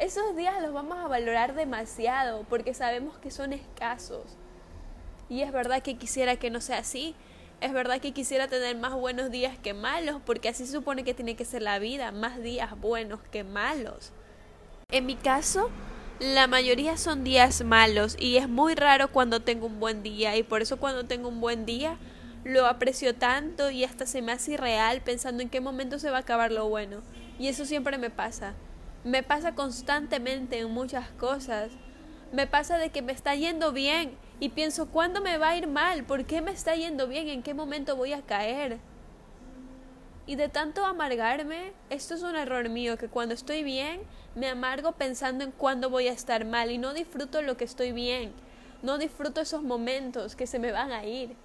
esos 0.00 0.34
días 0.34 0.60
los 0.62 0.72
vamos 0.72 0.98
a 0.98 1.08
valorar 1.08 1.54
demasiado 1.54 2.44
porque 2.48 2.72
sabemos 2.72 3.18
que 3.18 3.30
son 3.30 3.52
escasos. 3.52 4.24
Y 5.28 5.42
es 5.42 5.52
verdad 5.52 5.82
que 5.82 5.98
quisiera 5.98 6.36
que 6.36 6.50
no 6.50 6.62
sea 6.62 6.78
así. 6.78 7.14
Es 7.60 7.74
verdad 7.74 8.00
que 8.00 8.12
quisiera 8.12 8.48
tener 8.48 8.76
más 8.78 8.94
buenos 8.94 9.30
días 9.30 9.58
que 9.58 9.74
malos, 9.74 10.22
porque 10.24 10.48
así 10.48 10.64
se 10.64 10.72
supone 10.72 11.04
que 11.04 11.12
tiene 11.12 11.36
que 11.36 11.44
ser 11.44 11.60
la 11.60 11.78
vida, 11.78 12.10
más 12.12 12.42
días 12.42 12.80
buenos 12.80 13.20
que 13.30 13.44
malos. 13.44 14.12
En 14.90 15.04
mi 15.04 15.16
caso, 15.16 15.70
la 16.18 16.46
mayoría 16.46 16.96
son 16.96 17.22
días 17.22 17.62
malos 17.62 18.16
y 18.18 18.38
es 18.38 18.48
muy 18.48 18.74
raro 18.74 19.12
cuando 19.12 19.40
tengo 19.40 19.66
un 19.66 19.80
buen 19.80 20.02
día 20.02 20.34
y 20.36 20.42
por 20.42 20.62
eso 20.62 20.78
cuando 20.78 21.04
tengo 21.04 21.28
un 21.28 21.40
buen 21.40 21.66
día 21.66 21.98
lo 22.44 22.66
aprecio 22.66 23.14
tanto 23.14 23.70
y 23.70 23.84
hasta 23.84 24.06
se 24.06 24.22
me 24.22 24.32
hace 24.32 24.52
irreal 24.52 25.02
pensando 25.02 25.42
en 25.42 25.50
qué 25.50 25.60
momento 25.60 25.98
se 25.98 26.10
va 26.10 26.16
a 26.16 26.20
acabar 26.20 26.50
lo 26.50 26.66
bueno. 26.70 27.02
Y 27.38 27.48
eso 27.48 27.66
siempre 27.66 27.98
me 27.98 28.08
pasa. 28.08 28.54
Me 29.04 29.22
pasa 29.22 29.54
constantemente 29.54 30.58
en 30.58 30.70
muchas 30.70 31.08
cosas. 31.12 31.72
Me 32.32 32.46
pasa 32.46 32.78
de 32.78 32.90
que 32.90 33.02
me 33.02 33.12
está 33.12 33.34
yendo 33.34 33.72
bien 33.72 34.16
y 34.38 34.50
pienso, 34.50 34.88
¿cuándo 34.88 35.20
me 35.20 35.38
va 35.38 35.50
a 35.50 35.56
ir 35.56 35.66
mal? 35.66 36.04
¿Por 36.04 36.24
qué 36.26 36.42
me 36.42 36.50
está 36.50 36.74
yendo 36.76 37.06
bien? 37.06 37.28
¿En 37.28 37.42
qué 37.42 37.54
momento 37.54 37.96
voy 37.96 38.12
a 38.12 38.22
caer? 38.22 38.78
Y 40.26 40.36
de 40.36 40.48
tanto 40.48 40.84
amargarme, 40.84 41.72
esto 41.88 42.14
es 42.14 42.22
un 42.22 42.36
error 42.36 42.68
mío, 42.68 42.96
que 42.98 43.08
cuando 43.08 43.34
estoy 43.34 43.64
bien, 43.64 44.02
me 44.36 44.48
amargo 44.48 44.92
pensando 44.92 45.44
en 45.44 45.50
cuándo 45.50 45.90
voy 45.90 46.06
a 46.08 46.12
estar 46.12 46.44
mal 46.44 46.70
y 46.70 46.78
no 46.78 46.94
disfruto 46.94 47.42
lo 47.42 47.56
que 47.56 47.64
estoy 47.64 47.92
bien. 47.92 48.32
No 48.82 48.98
disfruto 48.98 49.40
esos 49.40 49.62
momentos 49.62 50.36
que 50.36 50.46
se 50.46 50.58
me 50.58 50.72
van 50.72 50.92
a 50.92 51.04
ir 51.04 51.36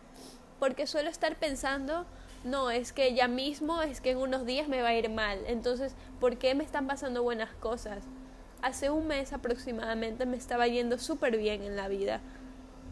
porque 0.60 0.88
suelo 0.88 1.10
estar 1.10 1.36
pensando, 1.38 2.06
no, 2.46 2.70
es 2.70 2.94
que 2.94 3.16
ya 3.16 3.28
mismo, 3.28 3.82
es 3.82 4.02
que 4.02 4.12
en 4.12 4.20
unos 4.20 4.46
días 4.46 4.68
me 4.68 4.84
va 4.84 4.90
a 4.90 4.94
ir 4.94 5.10
mal, 5.10 5.40
entonces, 5.48 5.96
¿por 6.20 6.38
qué 6.38 6.54
me 6.54 6.64
están 6.64 6.86
pasando 6.86 7.24
buenas 7.24 7.50
cosas? 7.56 8.04
Hace 8.62 8.92
un 8.92 9.08
mes 9.08 9.34
aproximadamente 9.34 10.28
me 10.28 10.38
estaba 10.38 10.68
yendo 10.68 11.00
súper 11.00 11.38
bien 11.38 11.64
en 11.64 11.76
la 11.76 11.88
vida. 11.88 12.22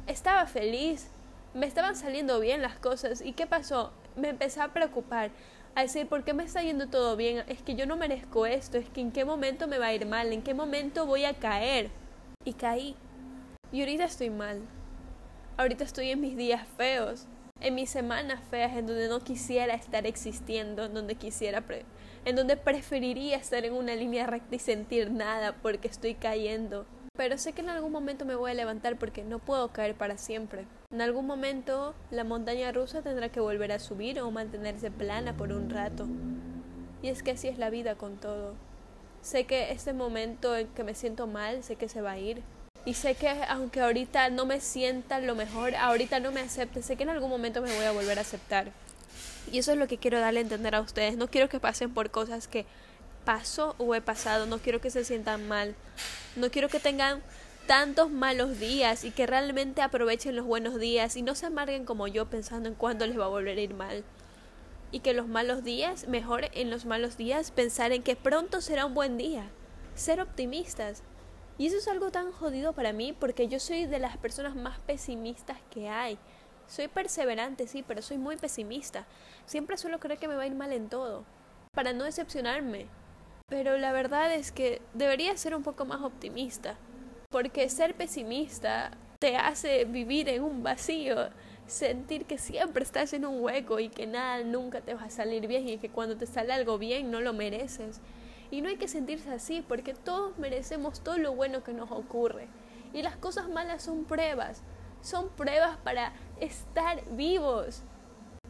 Estaba 0.07 0.47
feliz, 0.47 1.07
me 1.53 1.67
estaban 1.67 1.95
saliendo 1.95 2.39
bien 2.39 2.63
las 2.63 2.77
cosas. 2.77 3.21
¿Y 3.21 3.33
qué 3.33 3.45
pasó? 3.45 3.91
Me 4.15 4.29
empecé 4.29 4.59
a 4.59 4.73
preocupar, 4.73 5.29
a 5.75 5.83
decir, 5.83 6.07
¿por 6.07 6.23
qué 6.23 6.33
me 6.33 6.43
está 6.43 6.63
yendo 6.63 6.87
todo 6.87 7.15
bien? 7.15 7.43
Es 7.47 7.61
que 7.61 7.75
yo 7.75 7.85
no 7.85 7.95
merezco 7.95 8.47
esto, 8.47 8.79
es 8.79 8.89
que 8.89 9.01
en 9.01 9.11
qué 9.11 9.23
momento 9.23 9.67
me 9.67 9.77
va 9.77 9.87
a 9.87 9.93
ir 9.93 10.07
mal, 10.07 10.33
en 10.33 10.41
qué 10.41 10.55
momento 10.55 11.05
voy 11.05 11.25
a 11.25 11.35
caer. 11.35 11.91
Y 12.43 12.53
caí. 12.53 12.95
Y 13.71 13.81
ahorita 13.81 14.05
estoy 14.05 14.31
mal. 14.31 14.61
Ahorita 15.57 15.83
estoy 15.83 16.09
en 16.09 16.21
mis 16.21 16.35
días 16.35 16.67
feos 16.75 17.27
en 17.63 17.75
mis 17.75 17.89
semanas 17.89 18.41
feas 18.51 18.75
en 18.75 18.85
donde 18.85 19.07
no 19.07 19.21
quisiera 19.21 19.73
estar 19.73 20.05
existiendo, 20.05 20.85
en 20.85 20.93
donde 20.93 21.15
quisiera 21.15 21.63
en 22.25 22.35
donde 22.35 22.57
preferiría 22.57 23.37
estar 23.37 23.65
en 23.65 23.73
una 23.73 23.95
línea 23.95 24.27
recta 24.27 24.55
y 24.55 24.59
sentir 24.59 25.11
nada 25.11 25.55
porque 25.61 25.87
estoy 25.87 26.15
cayendo. 26.15 26.85
Pero 27.15 27.37
sé 27.37 27.53
que 27.53 27.61
en 27.61 27.69
algún 27.69 27.91
momento 27.91 28.25
me 28.25 28.35
voy 28.35 28.51
a 28.51 28.55
levantar 28.55 28.97
porque 28.97 29.23
no 29.23 29.39
puedo 29.39 29.69
caer 29.71 29.95
para 29.95 30.17
siempre. 30.17 30.65
En 30.91 31.01
algún 31.01 31.25
momento 31.25 31.95
la 32.11 32.23
montaña 32.23 32.71
rusa 32.71 33.01
tendrá 33.01 33.29
que 33.29 33.39
volver 33.39 33.71
a 33.71 33.79
subir 33.79 34.19
o 34.19 34.31
mantenerse 34.31 34.91
plana 34.91 35.37
por 35.37 35.51
un 35.51 35.69
rato. 35.69 36.07
Y 37.01 37.09
es 37.09 37.23
que 37.23 37.31
así 37.31 37.47
es 37.47 37.57
la 37.57 37.69
vida 37.69 37.95
con 37.95 38.17
todo. 38.17 38.55
Sé 39.21 39.45
que 39.45 39.71
este 39.71 39.93
momento 39.93 40.55
en 40.55 40.67
que 40.69 40.83
me 40.83 40.95
siento 40.95 41.27
mal, 41.27 41.63
sé 41.63 41.75
que 41.75 41.87
se 41.87 42.01
va 42.01 42.11
a 42.11 42.19
ir, 42.19 42.43
y 42.85 42.95
sé 42.95 43.15
que 43.15 43.29
aunque 43.29 43.81
ahorita 43.81 44.29
no 44.29 44.45
me 44.45 44.59
sienta 44.59 45.19
lo 45.19 45.35
mejor, 45.35 45.75
ahorita 45.75 46.19
no 46.19 46.31
me 46.31 46.41
acepte, 46.41 46.81
sé 46.81 46.95
que 46.97 47.03
en 47.03 47.09
algún 47.09 47.29
momento 47.29 47.61
me 47.61 47.73
voy 47.73 47.85
a 47.85 47.91
volver 47.91 48.17
a 48.17 48.21
aceptar. 48.21 48.71
Y 49.51 49.59
eso 49.59 49.71
es 49.71 49.77
lo 49.77 49.87
que 49.87 49.97
quiero 49.97 50.19
darle 50.19 50.39
a 50.39 50.43
entender 50.43 50.75
a 50.75 50.81
ustedes. 50.81 51.15
No 51.15 51.27
quiero 51.27 51.49
que 51.49 51.59
pasen 51.59 51.93
por 51.93 52.11
cosas 52.11 52.47
que 52.47 52.65
paso 53.23 53.75
o 53.77 53.95
he 53.95 54.01
pasado, 54.01 54.45
no 54.45 54.59
quiero 54.59 54.81
que 54.81 54.89
se 54.89 55.05
sientan 55.05 55.47
mal. 55.47 55.75
No 56.35 56.51
quiero 56.51 56.69
que 56.69 56.79
tengan 56.79 57.21
tantos 57.67 58.11
malos 58.11 58.59
días 58.59 59.05
y 59.05 59.11
que 59.11 59.25
realmente 59.25 59.81
aprovechen 59.81 60.35
los 60.35 60.45
buenos 60.45 60.79
días 60.79 61.15
y 61.15 61.21
no 61.21 61.35
se 61.35 61.45
amarguen 61.45 61.85
como 61.85 62.07
yo 62.07 62.25
pensando 62.25 62.67
en 62.67 62.75
cuándo 62.75 63.07
les 63.07 63.17
va 63.17 63.25
a 63.25 63.29
volver 63.29 63.57
a 63.57 63.61
ir 63.61 63.73
mal. 63.73 64.03
Y 64.91 64.99
que 64.99 65.13
los 65.13 65.27
malos 65.27 65.63
días, 65.63 66.07
mejor 66.07 66.49
en 66.53 66.69
los 66.69 66.85
malos 66.85 67.17
días 67.17 67.51
pensar 67.51 67.93
en 67.93 68.03
que 68.03 68.15
pronto 68.15 68.61
será 68.61 68.85
un 68.85 68.93
buen 68.93 69.17
día. 69.17 69.45
Ser 69.95 70.21
optimistas, 70.21 71.01
y 71.57 71.67
eso 71.67 71.77
es 71.77 71.87
algo 71.87 72.11
tan 72.11 72.31
jodido 72.31 72.73
para 72.73 72.93
mí 72.93 73.13
porque 73.13 73.47
yo 73.47 73.59
soy 73.59 73.85
de 73.85 73.99
las 73.99 74.17
personas 74.17 74.55
más 74.55 74.79
pesimistas 74.79 75.57
que 75.69 75.89
hay. 75.89 76.17
Soy 76.67 76.87
perseverante, 76.87 77.67
sí, 77.67 77.83
pero 77.87 78.01
soy 78.01 78.17
muy 78.17 78.37
pesimista. 78.37 79.05
Siempre 79.45 79.77
suelo 79.77 79.99
creer 79.99 80.19
que 80.19 80.27
me 80.27 80.35
va 80.35 80.43
a 80.43 80.47
ir 80.47 80.55
mal 80.55 80.71
en 80.71 80.89
todo, 80.89 81.25
para 81.75 81.93
no 81.93 82.05
decepcionarme. 82.05 82.87
Pero 83.47 83.77
la 83.77 83.91
verdad 83.91 84.33
es 84.33 84.51
que 84.51 84.81
debería 84.93 85.35
ser 85.37 85.55
un 85.55 85.63
poco 85.63 85.85
más 85.85 86.01
optimista, 86.01 86.75
porque 87.29 87.69
ser 87.69 87.93
pesimista 87.93 88.91
te 89.19 89.35
hace 89.35 89.85
vivir 89.85 90.29
en 90.29 90.43
un 90.43 90.63
vacío, 90.63 91.29
sentir 91.67 92.25
que 92.25 92.37
siempre 92.37 92.83
estás 92.83 93.13
en 93.13 93.25
un 93.25 93.41
hueco 93.41 93.79
y 93.79 93.89
que 93.89 94.07
nada 94.07 94.43
nunca 94.43 94.81
te 94.81 94.95
va 94.95 95.03
a 95.03 95.09
salir 95.09 95.47
bien 95.47 95.67
y 95.69 95.77
que 95.77 95.89
cuando 95.89 96.17
te 96.17 96.25
sale 96.25 96.53
algo 96.53 96.77
bien 96.77 97.11
no 97.11 97.21
lo 97.21 97.33
mereces. 97.33 98.01
Y 98.53 98.61
no 98.61 98.69
hay 98.69 98.77
que 98.77 98.87
sentirse 98.87 99.31
así 99.31 99.65
porque 99.67 99.95
todos 99.95 100.37
merecemos 100.37 100.99
todo 100.99 101.17
lo 101.17 101.33
bueno 101.33 101.63
que 101.63 101.73
nos 101.73 101.89
ocurre. 101.89 102.47
Y 102.93 103.01
las 103.01 103.15
cosas 103.15 103.49
malas 103.49 103.81
son 103.81 104.05
pruebas. 104.05 104.61
Son 105.01 105.29
pruebas 105.29 105.77
para 105.77 106.13
estar 106.39 107.03
vivos, 107.15 107.81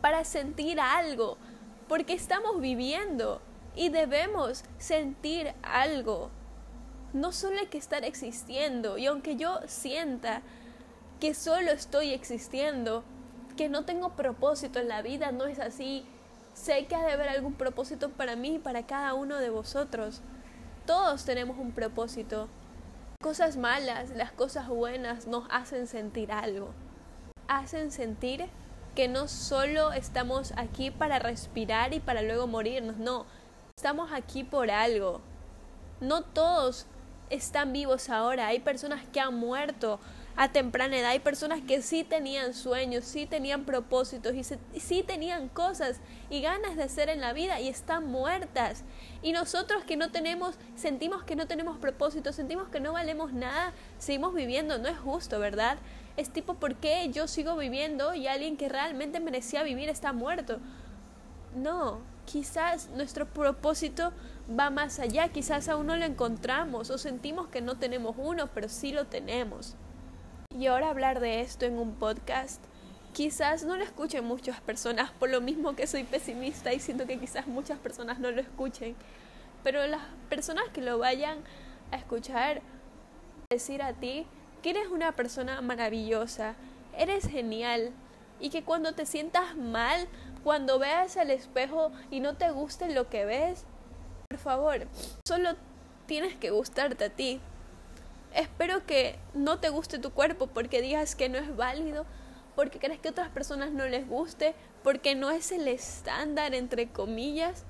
para 0.01 0.25
sentir 0.25 0.81
algo. 0.81 1.38
Porque 1.88 2.12
estamos 2.12 2.60
viviendo 2.60 3.41
y 3.77 3.88
debemos 3.88 4.65
sentir 4.77 5.53
algo. 5.63 6.31
No 7.13 7.31
solo 7.31 7.62
hay 7.62 7.67
que 7.67 7.77
estar 7.77 8.03
existiendo. 8.03 8.98
Y 8.98 9.05
aunque 9.05 9.38
yo 9.38 9.62
sienta 9.67 10.41
que 11.22 11.33
solo 11.33 11.72
estoy 11.72 12.12
existiendo, 12.12 13.05
que 13.55 13.69
no 13.69 13.86
tengo 13.86 14.17
propósito 14.17 14.79
en 14.79 14.89
la 14.89 15.01
vida, 15.01 15.31
no 15.31 15.45
es 15.45 15.60
así. 15.60 16.05
Sé 16.53 16.86
que 16.86 16.95
ha 16.95 17.03
de 17.03 17.13
haber 17.13 17.29
algún 17.29 17.53
propósito 17.53 18.10
para 18.10 18.36
mí 18.36 18.55
y 18.55 18.60
para 18.60 18.86
cada 18.86 19.13
uno 19.13 19.38
de 19.38 19.50
vosotros. 19.50 20.22
Todos 20.86 21.25
tenemos 21.25 21.57
un 21.57 21.72
propósito. 21.72 22.48
Cosas 23.22 23.57
malas, 23.57 24.12
las 24.12 24.31
cosas 24.31 24.67
buenas 24.67 25.27
nos 25.27 25.45
hacen 25.50 25.88
sentir 25.88 26.31
algo. 26.31 26.72
Hacen 27.48 27.91
sentir 27.91 28.45
que 28.95 29.07
no 29.07 29.27
solo 29.27 29.93
estamos 29.93 30.53
aquí 30.55 30.91
para 30.91 31.19
respirar 31.19 31.93
y 31.93 32.00
para 32.00 32.22
luego 32.22 32.48
morirnos, 32.48 32.98
no. 32.98 33.25
Estamos 33.75 34.12
aquí 34.12 34.43
por 34.43 34.69
algo. 34.69 35.22
No 36.00 36.22
todos 36.22 36.86
están 37.29 37.74
vivos 37.74 38.10
ahora. 38.10 38.48
Hay 38.48 38.60
personas 38.60 39.03
que 39.12 39.19
han 39.19 39.36
muerto 39.36 40.00
a 40.35 40.51
temprana 40.51 40.97
edad. 40.97 41.11
Hay 41.11 41.19
personas 41.19 41.61
que 41.61 41.81
sí 41.81 42.03
tenían 42.03 42.53
sueños, 42.53 43.05
sí 43.05 43.25
tenían 43.25 43.65
propósitos 43.65 44.33
y, 44.33 44.43
sí 44.79 45.03
tenían 45.03 45.49
cosas 45.49 45.99
y 46.29 46.41
ganas 46.41 46.75
de 46.75 46.83
hacer 46.83 47.09
en 47.09 47.21
la 47.21 47.33
vida 47.33 47.59
y 47.59 47.67
están 47.67 48.07
muertas. 48.07 48.83
Y 49.21 49.31
nosotros 49.31 49.83
que 49.83 49.97
no 49.97 50.11
tenemos, 50.11 50.55
sentimos 50.75 51.23
que 51.23 51.35
no 51.35 51.47
tenemos 51.47 51.77
propósito, 51.77 52.33
sentimos 52.33 52.69
que 52.69 52.79
no 52.79 52.93
valemos 52.93 53.33
nada, 53.33 53.73
seguimos 53.97 54.33
viviendo. 54.33 54.77
No 54.77 54.87
es 54.87 54.97
justo, 54.97 55.39
¿verdad? 55.39 55.77
Es 56.17 56.29
tipo, 56.29 56.55
¿por 56.55 56.75
qué 56.75 57.09
yo 57.09 57.27
sigo 57.27 57.55
viviendo 57.55 58.13
y 58.13 58.27
alguien 58.27 58.57
que 58.57 58.69
realmente 58.69 59.19
merecía 59.19 59.63
vivir 59.63 59.89
está 59.89 60.13
muerto? 60.13 60.59
No, 61.55 62.01
quizás 62.25 62.89
nuestro 62.89 63.27
propósito 63.27 64.11
va 64.59 64.69
más 64.69 64.99
allá, 64.99 65.29
quizás 65.29 65.69
aún 65.69 65.87
no 65.87 65.95
lo 65.95 66.05
encontramos 66.05 66.89
o 66.89 66.97
sentimos 66.97 67.47
que 67.47 67.61
no 67.61 67.77
tenemos 67.77 68.15
uno, 68.17 68.49
pero 68.53 68.69
sí 68.69 68.91
lo 68.91 69.05
tenemos. 69.05 69.75
Y 70.57 70.67
ahora 70.67 70.89
hablar 70.89 71.19
de 71.19 71.41
esto 71.41 71.65
en 71.65 71.79
un 71.79 71.95
podcast, 71.95 72.63
quizás 73.12 73.63
no 73.63 73.75
lo 73.75 73.83
escuchen 73.83 74.24
muchas 74.24 74.62
personas, 74.62 75.12
por 75.12 75.29
lo 75.29 75.41
mismo 75.41 75.75
que 75.75 75.88
soy 75.88 76.03
pesimista 76.03 76.74
y 76.74 76.79
siento 76.79 77.07
que 77.07 77.19
quizás 77.19 77.48
muchas 77.48 77.79
personas 77.79 78.19
no 78.19 78.29
lo 78.29 78.39
escuchen, 78.39 78.95
pero 79.63 79.86
las 79.88 80.01
personas 80.29 80.65
que 80.72 80.81
lo 80.81 81.00
vayan 81.00 81.39
a 81.91 81.95
escuchar, 81.95 82.62
decir 83.50 83.81
a 83.81 83.93
ti 83.93 84.27
que 84.62 84.72
eres 84.72 84.88
una 84.88 85.12
persona 85.13 85.60
maravillosa, 85.62 86.55
eres 86.98 87.27
genial 87.27 87.91
y 88.39 88.51
que 88.51 88.63
cuando 88.63 88.93
te 88.93 89.07
sientas 89.07 89.55
mal, 89.57 90.07
cuando 90.43 90.77
veas 90.77 91.17
al 91.17 91.31
espejo 91.31 91.91
y 92.12 92.19
no 92.19 92.36
te 92.36 92.51
guste 92.51 92.93
lo 92.93 93.10
que 93.10 93.25
ves, 93.25 93.65
por 94.29 94.39
favor, 94.39 94.88
solo 95.27 95.55
tienes 96.05 96.36
que 96.36 96.51
gustarte 96.51 97.05
a 97.05 97.10
ti, 97.10 97.39
Espero 98.33 98.85
que 98.85 99.19
no 99.33 99.59
te 99.59 99.69
guste 99.69 99.99
tu 99.99 100.11
cuerpo 100.11 100.47
porque 100.47 100.81
digas 100.81 101.15
que 101.15 101.29
no 101.29 101.37
es 101.37 101.55
válido, 101.55 102.05
porque 102.55 102.79
crees 102.79 102.99
que 102.99 103.09
a 103.09 103.11
otras 103.11 103.29
personas 103.29 103.71
no 103.71 103.85
les 103.85 104.07
guste, 104.07 104.55
porque 104.83 105.15
no 105.15 105.31
es 105.31 105.51
el 105.51 105.67
estándar, 105.67 106.53
entre 106.53 106.89
comillas. 106.89 107.65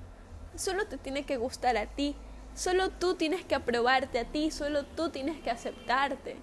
Solo 0.56 0.88
te 0.88 0.98
tiene 0.98 1.26
que 1.26 1.38
gustar 1.38 1.78
a 1.78 1.88
ti. 1.88 2.16
Solo 2.54 2.90
tú 2.90 3.16
tienes 3.16 3.44
que 3.44 3.56
aprobarte 3.56 4.20
a 4.20 4.26
ti, 4.26 4.52
solo 4.52 4.86
tú 4.86 5.10
tienes 5.10 5.42
que 5.42 5.52
aceptarte. 5.52 6.38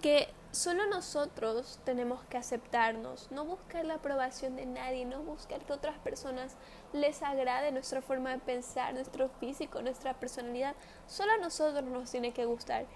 Que 0.00 0.28
Solo 0.52 0.84
nosotros 0.88 1.78
tenemos 1.84 2.24
que 2.24 2.36
aceptarnos, 2.36 3.30
no 3.30 3.44
buscar 3.44 3.84
la 3.84 3.94
aprobación 3.94 4.56
de 4.56 4.66
nadie, 4.66 5.04
no 5.04 5.22
buscar 5.22 5.64
que 5.64 5.72
otras 5.72 5.96
personas 6.00 6.56
les 6.92 7.22
agrade 7.22 7.70
nuestra 7.70 8.02
forma 8.02 8.32
de 8.32 8.40
pensar, 8.40 8.92
nuestro 8.92 9.28
físico, 9.28 9.80
nuestra 9.80 10.18
personalidad. 10.18 10.74
Solo 11.06 11.34
a 11.34 11.36
nosotros 11.36 11.84
nos 11.84 12.10
tiene 12.10 12.32
que 12.32 12.46
gustar. 12.46 12.86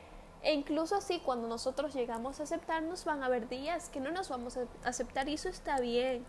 E 0.44 0.52
incluso 0.52 0.94
así, 0.94 1.20
cuando 1.20 1.48
nosotros 1.48 1.94
llegamos 1.94 2.38
a 2.38 2.42
aceptarnos, 2.42 3.06
van 3.06 3.22
a 3.22 3.26
haber 3.26 3.48
días 3.48 3.88
que 3.88 3.98
no 3.98 4.12
nos 4.12 4.28
vamos 4.28 4.58
a 4.58 4.66
aceptar 4.84 5.26
y 5.30 5.34
eso 5.34 5.48
está 5.48 5.80
bien. 5.80 6.24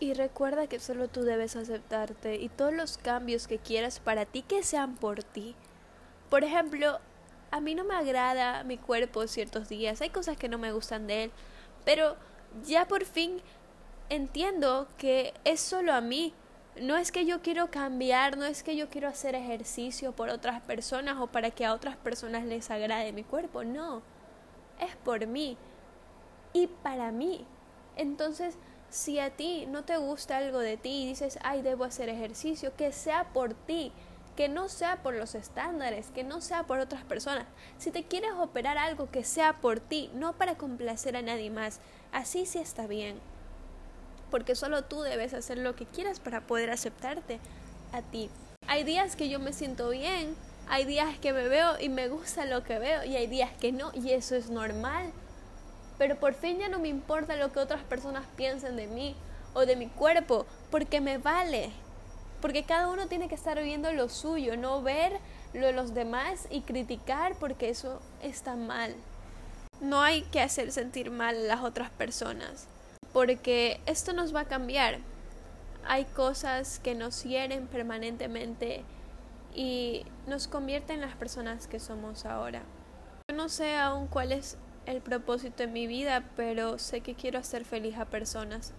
Y 0.00 0.14
recuerda 0.14 0.66
que 0.66 0.80
solo 0.80 1.06
tú 1.06 1.22
debes 1.22 1.54
aceptarte 1.54 2.34
y 2.34 2.48
todos 2.48 2.74
los 2.74 2.98
cambios 2.98 3.46
que 3.46 3.58
quieras 3.58 4.00
para 4.00 4.26
ti 4.26 4.42
que 4.42 4.64
sean 4.64 4.96
por 4.96 5.22
ti. 5.22 5.54
Por 6.28 6.42
ejemplo, 6.42 6.98
a 7.52 7.60
mí 7.60 7.76
no 7.76 7.84
me 7.84 7.94
agrada 7.94 8.64
mi 8.64 8.76
cuerpo 8.76 9.26
ciertos 9.28 9.68
días, 9.68 10.00
hay 10.00 10.10
cosas 10.10 10.36
que 10.36 10.48
no 10.48 10.58
me 10.58 10.72
gustan 10.72 11.06
de 11.06 11.24
él, 11.24 11.32
pero 11.84 12.16
ya 12.66 12.88
por 12.88 13.04
fin 13.04 13.40
entiendo 14.08 14.88
que 14.98 15.32
es 15.44 15.60
solo 15.60 15.92
a 15.94 16.00
mí. 16.00 16.34
No 16.82 16.96
es 16.96 17.12
que 17.12 17.24
yo 17.24 17.42
quiero 17.42 17.70
cambiar, 17.70 18.36
no 18.36 18.44
es 18.44 18.62
que 18.62 18.76
yo 18.76 18.88
quiero 18.88 19.08
hacer 19.08 19.34
ejercicio 19.34 20.12
por 20.12 20.28
otras 20.28 20.60
personas 20.60 21.16
o 21.18 21.26
para 21.26 21.50
que 21.50 21.64
a 21.64 21.72
otras 21.72 21.96
personas 21.96 22.44
les 22.44 22.70
agrade 22.70 23.12
mi 23.12 23.24
cuerpo, 23.24 23.64
no. 23.64 24.02
Es 24.80 24.94
por 24.96 25.26
mí 25.26 25.56
y 26.52 26.66
para 26.66 27.10
mí. 27.10 27.46
Entonces, 27.96 28.56
si 28.90 29.18
a 29.18 29.30
ti 29.30 29.66
no 29.66 29.84
te 29.84 29.96
gusta 29.96 30.36
algo 30.36 30.60
de 30.60 30.76
ti 30.76 31.02
y 31.02 31.08
dices, 31.08 31.38
ay, 31.42 31.62
debo 31.62 31.84
hacer 31.84 32.08
ejercicio, 32.08 32.74
que 32.76 32.92
sea 32.92 33.32
por 33.32 33.54
ti, 33.54 33.92
que 34.36 34.48
no 34.48 34.68
sea 34.68 35.02
por 35.02 35.14
los 35.14 35.34
estándares, 35.34 36.10
que 36.12 36.22
no 36.22 36.40
sea 36.40 36.64
por 36.64 36.78
otras 36.78 37.04
personas. 37.04 37.46
Si 37.76 37.90
te 37.90 38.04
quieres 38.04 38.32
operar 38.38 38.78
algo, 38.78 39.10
que 39.10 39.24
sea 39.24 39.60
por 39.60 39.80
ti, 39.80 40.10
no 40.14 40.34
para 40.34 40.56
complacer 40.56 41.16
a 41.16 41.22
nadie 41.22 41.50
más. 41.50 41.80
Así 42.12 42.46
sí 42.46 42.58
está 42.58 42.86
bien. 42.86 43.18
Porque 44.30 44.54
solo 44.54 44.84
tú 44.84 45.02
debes 45.02 45.34
hacer 45.34 45.58
lo 45.58 45.74
que 45.74 45.86
quieras 45.86 46.20
para 46.20 46.40
poder 46.40 46.70
aceptarte 46.70 47.40
a 47.92 48.02
ti. 48.02 48.30
Hay 48.66 48.84
días 48.84 49.16
que 49.16 49.28
yo 49.28 49.40
me 49.40 49.52
siento 49.52 49.88
bien, 49.90 50.36
hay 50.68 50.84
días 50.84 51.18
que 51.18 51.32
me 51.32 51.48
veo 51.48 51.80
y 51.80 51.88
me 51.88 52.08
gusta 52.08 52.44
lo 52.44 52.62
que 52.62 52.78
veo 52.78 53.04
y 53.04 53.16
hay 53.16 53.26
días 53.26 53.50
que 53.58 53.72
no 53.72 53.90
y 53.94 54.12
eso 54.12 54.36
es 54.36 54.50
normal. 54.50 55.10
Pero 55.96 56.16
por 56.16 56.34
fin 56.34 56.58
ya 56.58 56.68
no 56.68 56.78
me 56.78 56.88
importa 56.88 57.36
lo 57.36 57.52
que 57.52 57.58
otras 57.58 57.82
personas 57.82 58.24
piensen 58.36 58.76
de 58.76 58.86
mí 58.86 59.16
o 59.54 59.66
de 59.66 59.76
mi 59.76 59.88
cuerpo, 59.88 60.46
porque 60.70 61.00
me 61.00 61.18
vale. 61.18 61.70
Porque 62.40 62.62
cada 62.62 62.88
uno 62.88 63.08
tiene 63.08 63.28
que 63.28 63.34
estar 63.34 63.60
viendo 63.62 63.90
lo 63.92 64.08
suyo, 64.08 64.56
no 64.56 64.82
ver 64.82 65.18
lo 65.54 65.66
de 65.66 65.72
los 65.72 65.94
demás 65.94 66.46
y 66.50 66.60
criticar 66.60 67.34
porque 67.40 67.70
eso 67.70 68.00
está 68.22 68.54
mal. 68.54 68.94
No 69.80 70.02
hay 70.02 70.22
que 70.22 70.40
hacer 70.40 70.70
sentir 70.70 71.10
mal 71.10 71.36
a 71.36 71.40
las 71.40 71.62
otras 71.62 71.90
personas, 71.90 72.68
porque 73.18 73.80
esto 73.86 74.12
nos 74.12 74.32
va 74.32 74.42
a 74.42 74.44
cambiar. 74.44 75.00
Hay 75.84 76.04
cosas 76.04 76.78
que 76.78 76.94
nos 76.94 77.24
hieren 77.24 77.66
permanentemente 77.66 78.84
y 79.52 80.06
nos 80.28 80.46
convierten 80.46 81.00
en 81.00 81.00
las 81.00 81.16
personas 81.16 81.66
que 81.66 81.80
somos 81.80 82.24
ahora. 82.24 82.62
Yo 83.28 83.36
no 83.36 83.48
sé 83.48 83.74
aún 83.74 84.06
cuál 84.06 84.30
es 84.30 84.56
el 84.86 85.00
propósito 85.00 85.64
en 85.64 85.72
mi 85.72 85.88
vida, 85.88 86.30
pero 86.36 86.78
sé 86.78 87.00
que 87.00 87.16
quiero 87.16 87.40
hacer 87.40 87.64
feliz 87.64 87.98
a 87.98 88.04
personas. 88.04 88.72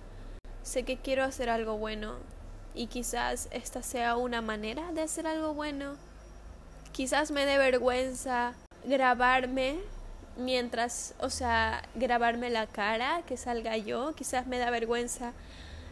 Sé 0.64 0.84
que 0.84 0.96
quiero 0.96 1.26
hacer 1.26 1.50
algo 1.50 1.78
bueno 1.78 2.16
y 2.74 2.88
quizás 2.88 3.50
esta 3.52 3.84
sea 3.84 4.16
una 4.16 4.42
manera 4.42 4.94
de 4.94 5.02
hacer 5.02 5.28
algo 5.28 5.54
bueno. 5.54 5.96
Quizás 6.94 7.32
me 7.32 7.46
dé 7.46 7.58
vergüenza 7.58 8.54
grabarme 8.86 9.80
mientras, 10.40 11.14
o 11.20 11.30
sea, 11.30 11.84
grabarme 11.96 12.50
la 12.50 12.68
cara, 12.68 13.22
que 13.28 13.38
salga 13.38 13.78
yo. 13.78 14.14
Quizás 14.16 14.48
me 14.48 14.58
da 14.58 14.72
vergüenza 14.72 15.34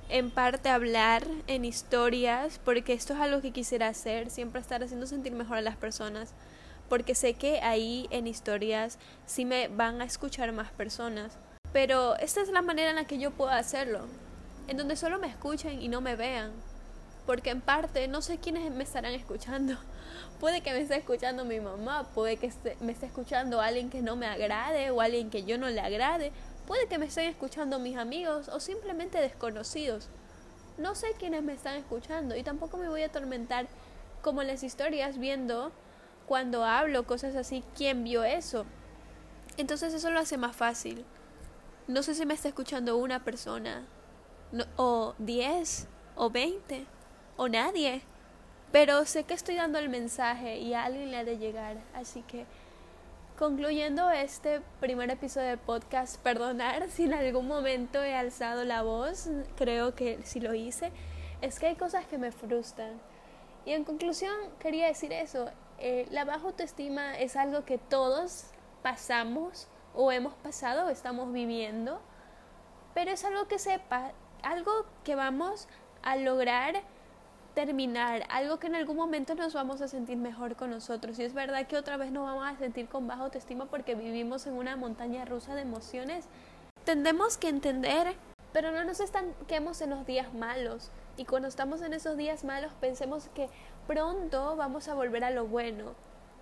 en 0.10 0.32
parte 0.32 0.70
hablar 0.70 1.24
en 1.48 1.66
historias, 1.66 2.60
porque 2.64 2.94
esto 2.94 3.14
es 3.14 3.20
algo 3.20 3.42
que 3.42 3.52
quisiera 3.52 3.90
hacer, 3.90 4.30
siempre 4.30 4.62
estar 4.62 4.84
haciendo 4.84 5.06
sentir 5.06 5.34
mejor 5.34 5.58
a 5.58 5.62
las 5.62 5.76
personas, 5.76 6.34
porque 6.90 7.16
sé 7.16 7.34
que 7.34 7.60
ahí 7.60 8.08
en 8.10 8.28
historias 8.28 8.98
sí 9.26 9.44
me 9.44 9.68
van 9.68 10.02
a 10.02 10.06
escuchar 10.06 10.52
más 10.54 10.72
personas. 10.72 11.38
Pero 11.74 12.16
esta 12.18 12.42
es 12.42 12.50
la 12.50 12.62
manera 12.62 12.90
en 12.90 12.96
la 12.96 13.06
que 13.06 13.20
yo 13.20 13.32
puedo 13.32 13.52
hacerlo, 13.52 14.06
en 14.68 14.78
donde 14.78 14.96
solo 14.96 15.20
me 15.20 15.28
escuchen 15.28 15.82
y 15.82 15.90
no 15.90 16.00
me 16.00 16.16
vean. 16.16 16.52
Porque 17.28 17.52
en 17.52 17.62
parte 17.62 18.08
no 18.08 18.24
sé 18.24 18.40
quiénes 18.40 18.72
me 18.72 18.84
estarán 18.84 19.14
escuchando. 19.14 19.78
Puede 20.40 20.62
que 20.62 20.72
me 20.72 20.80
esté 20.80 20.96
escuchando 20.96 21.46
mi 21.46 21.60
mamá, 21.60 22.10
puede 22.14 22.38
que 22.38 22.52
me 22.80 22.92
esté 22.92 23.08
escuchando 23.08 23.60
alguien 23.60 23.90
que 23.90 24.02
no 24.02 24.16
me 24.16 24.28
agrade 24.28 24.92
o 24.92 25.02
alguien 25.02 25.30
que 25.30 25.44
yo 25.44 25.58
no 25.58 25.68
le 25.68 25.82
agrade, 25.82 26.32
puede 26.68 26.88
que 26.88 27.00
me 27.00 27.08
estén 27.08 27.26
escuchando 27.26 27.80
mis 27.80 27.98
amigos 27.98 28.48
o 28.50 28.60
simplemente 28.60 29.20
desconocidos. 29.20 30.10
No 30.78 30.94
sé 30.94 31.08
quiénes 31.18 31.42
me 31.42 31.54
están 31.54 31.76
escuchando 31.76 32.36
y 32.36 32.44
tampoco 32.44 32.78
me 32.78 32.88
voy 32.88 33.02
a 33.02 33.08
atormentar 33.08 33.68
como 34.22 34.44
las 34.44 34.62
historias 34.62 35.18
viendo 35.18 35.72
cuando 36.28 36.66
hablo 36.66 37.08
cosas 37.08 37.36
así, 37.36 37.64
quién 37.76 38.04
vio 38.04 38.24
eso. 38.24 38.66
Entonces 39.58 39.94
eso 39.94 40.12
lo 40.12 40.20
hace 40.20 40.38
más 40.38 40.56
fácil. 40.56 41.04
No 41.88 42.04
sé 42.04 42.14
si 42.14 42.26
me 42.26 42.36
está 42.36 42.50
escuchando 42.50 42.98
una 42.98 43.24
persona, 43.24 43.88
o 44.76 45.16
diez, 45.18 45.88
o 46.16 46.30
veinte, 46.30 46.86
o 47.38 47.48
nadie. 47.48 48.02
Pero 48.72 49.06
sé 49.06 49.24
que 49.24 49.34
estoy 49.34 49.56
dando 49.56 49.80
el 49.80 49.90
mensaje 49.90 50.58
y 50.58 50.74
a 50.74 50.84
alguien 50.84 51.12
le 51.12 51.18
ha 51.18 51.24
de 51.24 51.38
llegar. 51.38 51.78
Así 51.94 52.22
que, 52.24 52.46
concluyendo 53.40 54.10
este 54.12 54.62
primer 54.82 55.10
episodio 55.10 55.48
de 55.48 55.58
podcast, 55.58 56.22
perdonar 56.22 56.90
si 56.90 57.06
en 57.06 57.14
algún 57.14 57.48
momento 57.48 58.04
he 58.04 58.14
alzado 58.14 58.66
la 58.66 58.82
voz, 58.82 59.30
creo 59.56 59.96
que 59.96 60.22
si 60.24 60.42
lo 60.42 60.54
hice, 60.54 60.92
es 61.42 61.60
que 61.60 61.68
hay 61.68 61.76
cosas 61.76 62.06
que 62.06 62.18
me 62.18 62.32
frustran. 62.32 63.00
Y 63.66 63.72
en 63.72 63.86
conclusión, 63.86 64.36
quería 64.60 64.88
decir 64.88 65.14
eso. 65.14 65.50
Eh, 65.80 66.08
la 66.12 66.26
baja 66.26 66.48
autoestima 66.48 67.18
es 67.18 67.36
algo 67.36 67.64
que 67.64 67.78
todos 67.78 68.46
pasamos 68.82 69.68
o 69.94 70.12
hemos 70.12 70.34
pasado 70.36 70.88
o 70.88 70.90
estamos 70.90 71.32
viviendo, 71.32 72.02
pero 72.94 73.12
es 73.12 73.24
algo 73.26 73.48
que 73.48 73.60
sepa 73.60 74.12
algo 74.44 74.86
que 75.04 75.16
vamos 75.16 75.68
a 76.04 76.16
lograr 76.16 76.84
terminar, 77.58 78.24
algo 78.30 78.60
que 78.60 78.68
en 78.68 78.76
algún 78.76 78.98
momento 78.98 79.34
nos 79.34 79.56
vamos 79.56 79.82
a 79.82 79.88
sentir 79.88 80.16
mejor 80.16 80.56
con 80.56 80.70
nosotros. 80.70 81.18
Y 81.18 81.24
es 81.24 81.34
verdad 81.34 81.66
que 81.66 81.76
otra 81.76 81.98
vez 81.98 82.12
nos 82.12 82.24
vamos 82.24 82.46
a 82.46 82.56
sentir 82.56 82.88
con 82.88 83.08
baja 83.08 83.24
autoestima 83.24 83.66
porque 83.66 83.96
vivimos 83.96 84.46
en 84.46 84.54
una 84.54 84.76
montaña 84.76 85.26
rusa 85.26 85.56
de 85.56 85.64
emociones. 85.64 86.26
Tendemos 86.84 87.36
que 87.40 87.50
entender, 87.50 88.14
pero 88.54 88.72
no 88.72 88.84
nos 88.84 89.00
estanquemos 89.00 89.82
en 89.82 89.90
los 89.90 90.06
días 90.06 90.36
malos. 90.36 90.92
Y 91.18 91.26
cuando 91.26 91.48
estamos 91.48 91.82
en 91.82 91.94
esos 91.94 92.16
días 92.16 92.44
malos, 92.44 92.74
pensemos 92.80 93.28
que 93.34 93.50
pronto 93.88 94.56
vamos 94.56 94.88
a 94.88 94.94
volver 94.94 95.24
a 95.24 95.32
lo 95.32 95.48
bueno. 95.48 95.96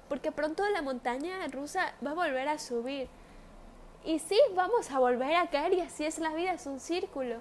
Porque 0.10 0.34
pronto 0.34 0.68
la 0.68 0.82
montaña 0.82 1.48
rusa 1.48 1.94
va 2.06 2.12
a 2.12 2.16
volver 2.16 2.50
a 2.50 2.60
subir. 2.60 3.08
Y 4.04 4.20
sí, 4.20 4.38
vamos 4.54 4.92
a 4.92 5.00
volver 5.00 5.38
a 5.38 5.50
caer 5.50 5.76
y 5.76 5.80
así 5.80 6.04
es 6.04 6.20
la 6.20 6.34
vida, 6.34 6.52
es 6.52 6.66
un 6.66 6.82
círculo 6.82 7.40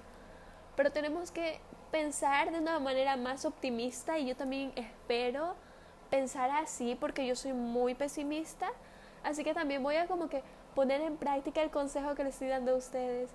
pero 0.75 0.91
tenemos 0.91 1.31
que 1.31 1.59
pensar 1.95 2.51
de 2.51 2.59
una 2.59 2.77
manera 2.77 3.15
más 3.15 3.45
optimista 3.45 4.19
y 4.19 4.27
yo 4.27 4.35
también 4.35 4.73
espero 4.75 5.55
pensar 6.09 6.51
así 6.51 6.93
porque 6.99 7.25
yo 7.25 7.37
soy 7.37 7.53
muy 7.53 7.95
pesimista, 7.95 8.67
así 9.23 9.45
que 9.45 9.53
también 9.53 9.81
voy 9.81 9.95
a 9.95 10.05
como 10.05 10.27
que 10.27 10.43
poner 10.75 10.99
en 10.99 11.15
práctica 11.15 11.61
el 11.61 11.69
consejo 11.69 12.13
que 12.13 12.25
les 12.25 12.33
estoy 12.33 12.49
dando 12.49 12.73
a 12.73 12.75
ustedes. 12.75 13.29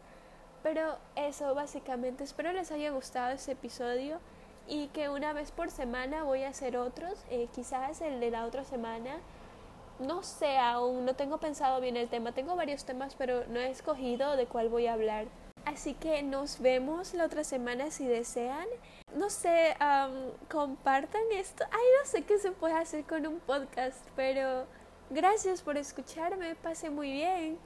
Pero 0.62 0.98
eso 1.16 1.54
básicamente, 1.54 2.22
espero 2.22 2.52
les 2.52 2.70
haya 2.70 2.90
gustado 2.90 3.30
ese 3.32 3.52
episodio 3.52 4.18
y 4.68 4.88
que 4.88 5.08
una 5.08 5.32
vez 5.32 5.52
por 5.52 5.70
semana 5.70 6.24
voy 6.24 6.42
a 6.42 6.50
hacer 6.50 6.76
otros, 6.76 7.14
eh, 7.30 7.48
quizás 7.54 8.02
el 8.02 8.20
de 8.20 8.30
la 8.30 8.44
otra 8.44 8.64
semana. 8.64 9.20
No 10.00 10.22
sé 10.22 10.58
aún, 10.58 11.06
no 11.06 11.14
tengo 11.14 11.38
pensado 11.38 11.80
bien 11.80 11.96
el 11.96 12.10
tema, 12.10 12.32
tengo 12.32 12.56
varios 12.56 12.84
temas 12.84 13.14
pero 13.14 13.42
no 13.48 13.58
he 13.58 13.70
escogido 13.70 14.36
de 14.36 14.44
cuál 14.44 14.68
voy 14.68 14.86
a 14.86 14.92
hablar. 14.92 15.28
Así 15.72 15.94
que 15.94 16.22
nos 16.24 16.58
vemos 16.60 17.14
la 17.14 17.26
otra 17.26 17.44
semana 17.44 17.92
si 17.92 18.04
desean. 18.04 18.66
No 19.14 19.30
sé, 19.30 19.76
compartan 20.50 21.22
esto. 21.32 21.64
Ay, 21.70 21.86
no 22.00 22.10
sé 22.10 22.22
qué 22.22 22.38
se 22.38 22.50
puede 22.50 22.74
hacer 22.74 23.04
con 23.04 23.24
un 23.24 23.38
podcast, 23.38 24.04
pero 24.16 24.66
gracias 25.10 25.62
por 25.62 25.76
escucharme. 25.76 26.56
Pase 26.56 26.90
muy 26.90 27.12
bien. 27.12 27.58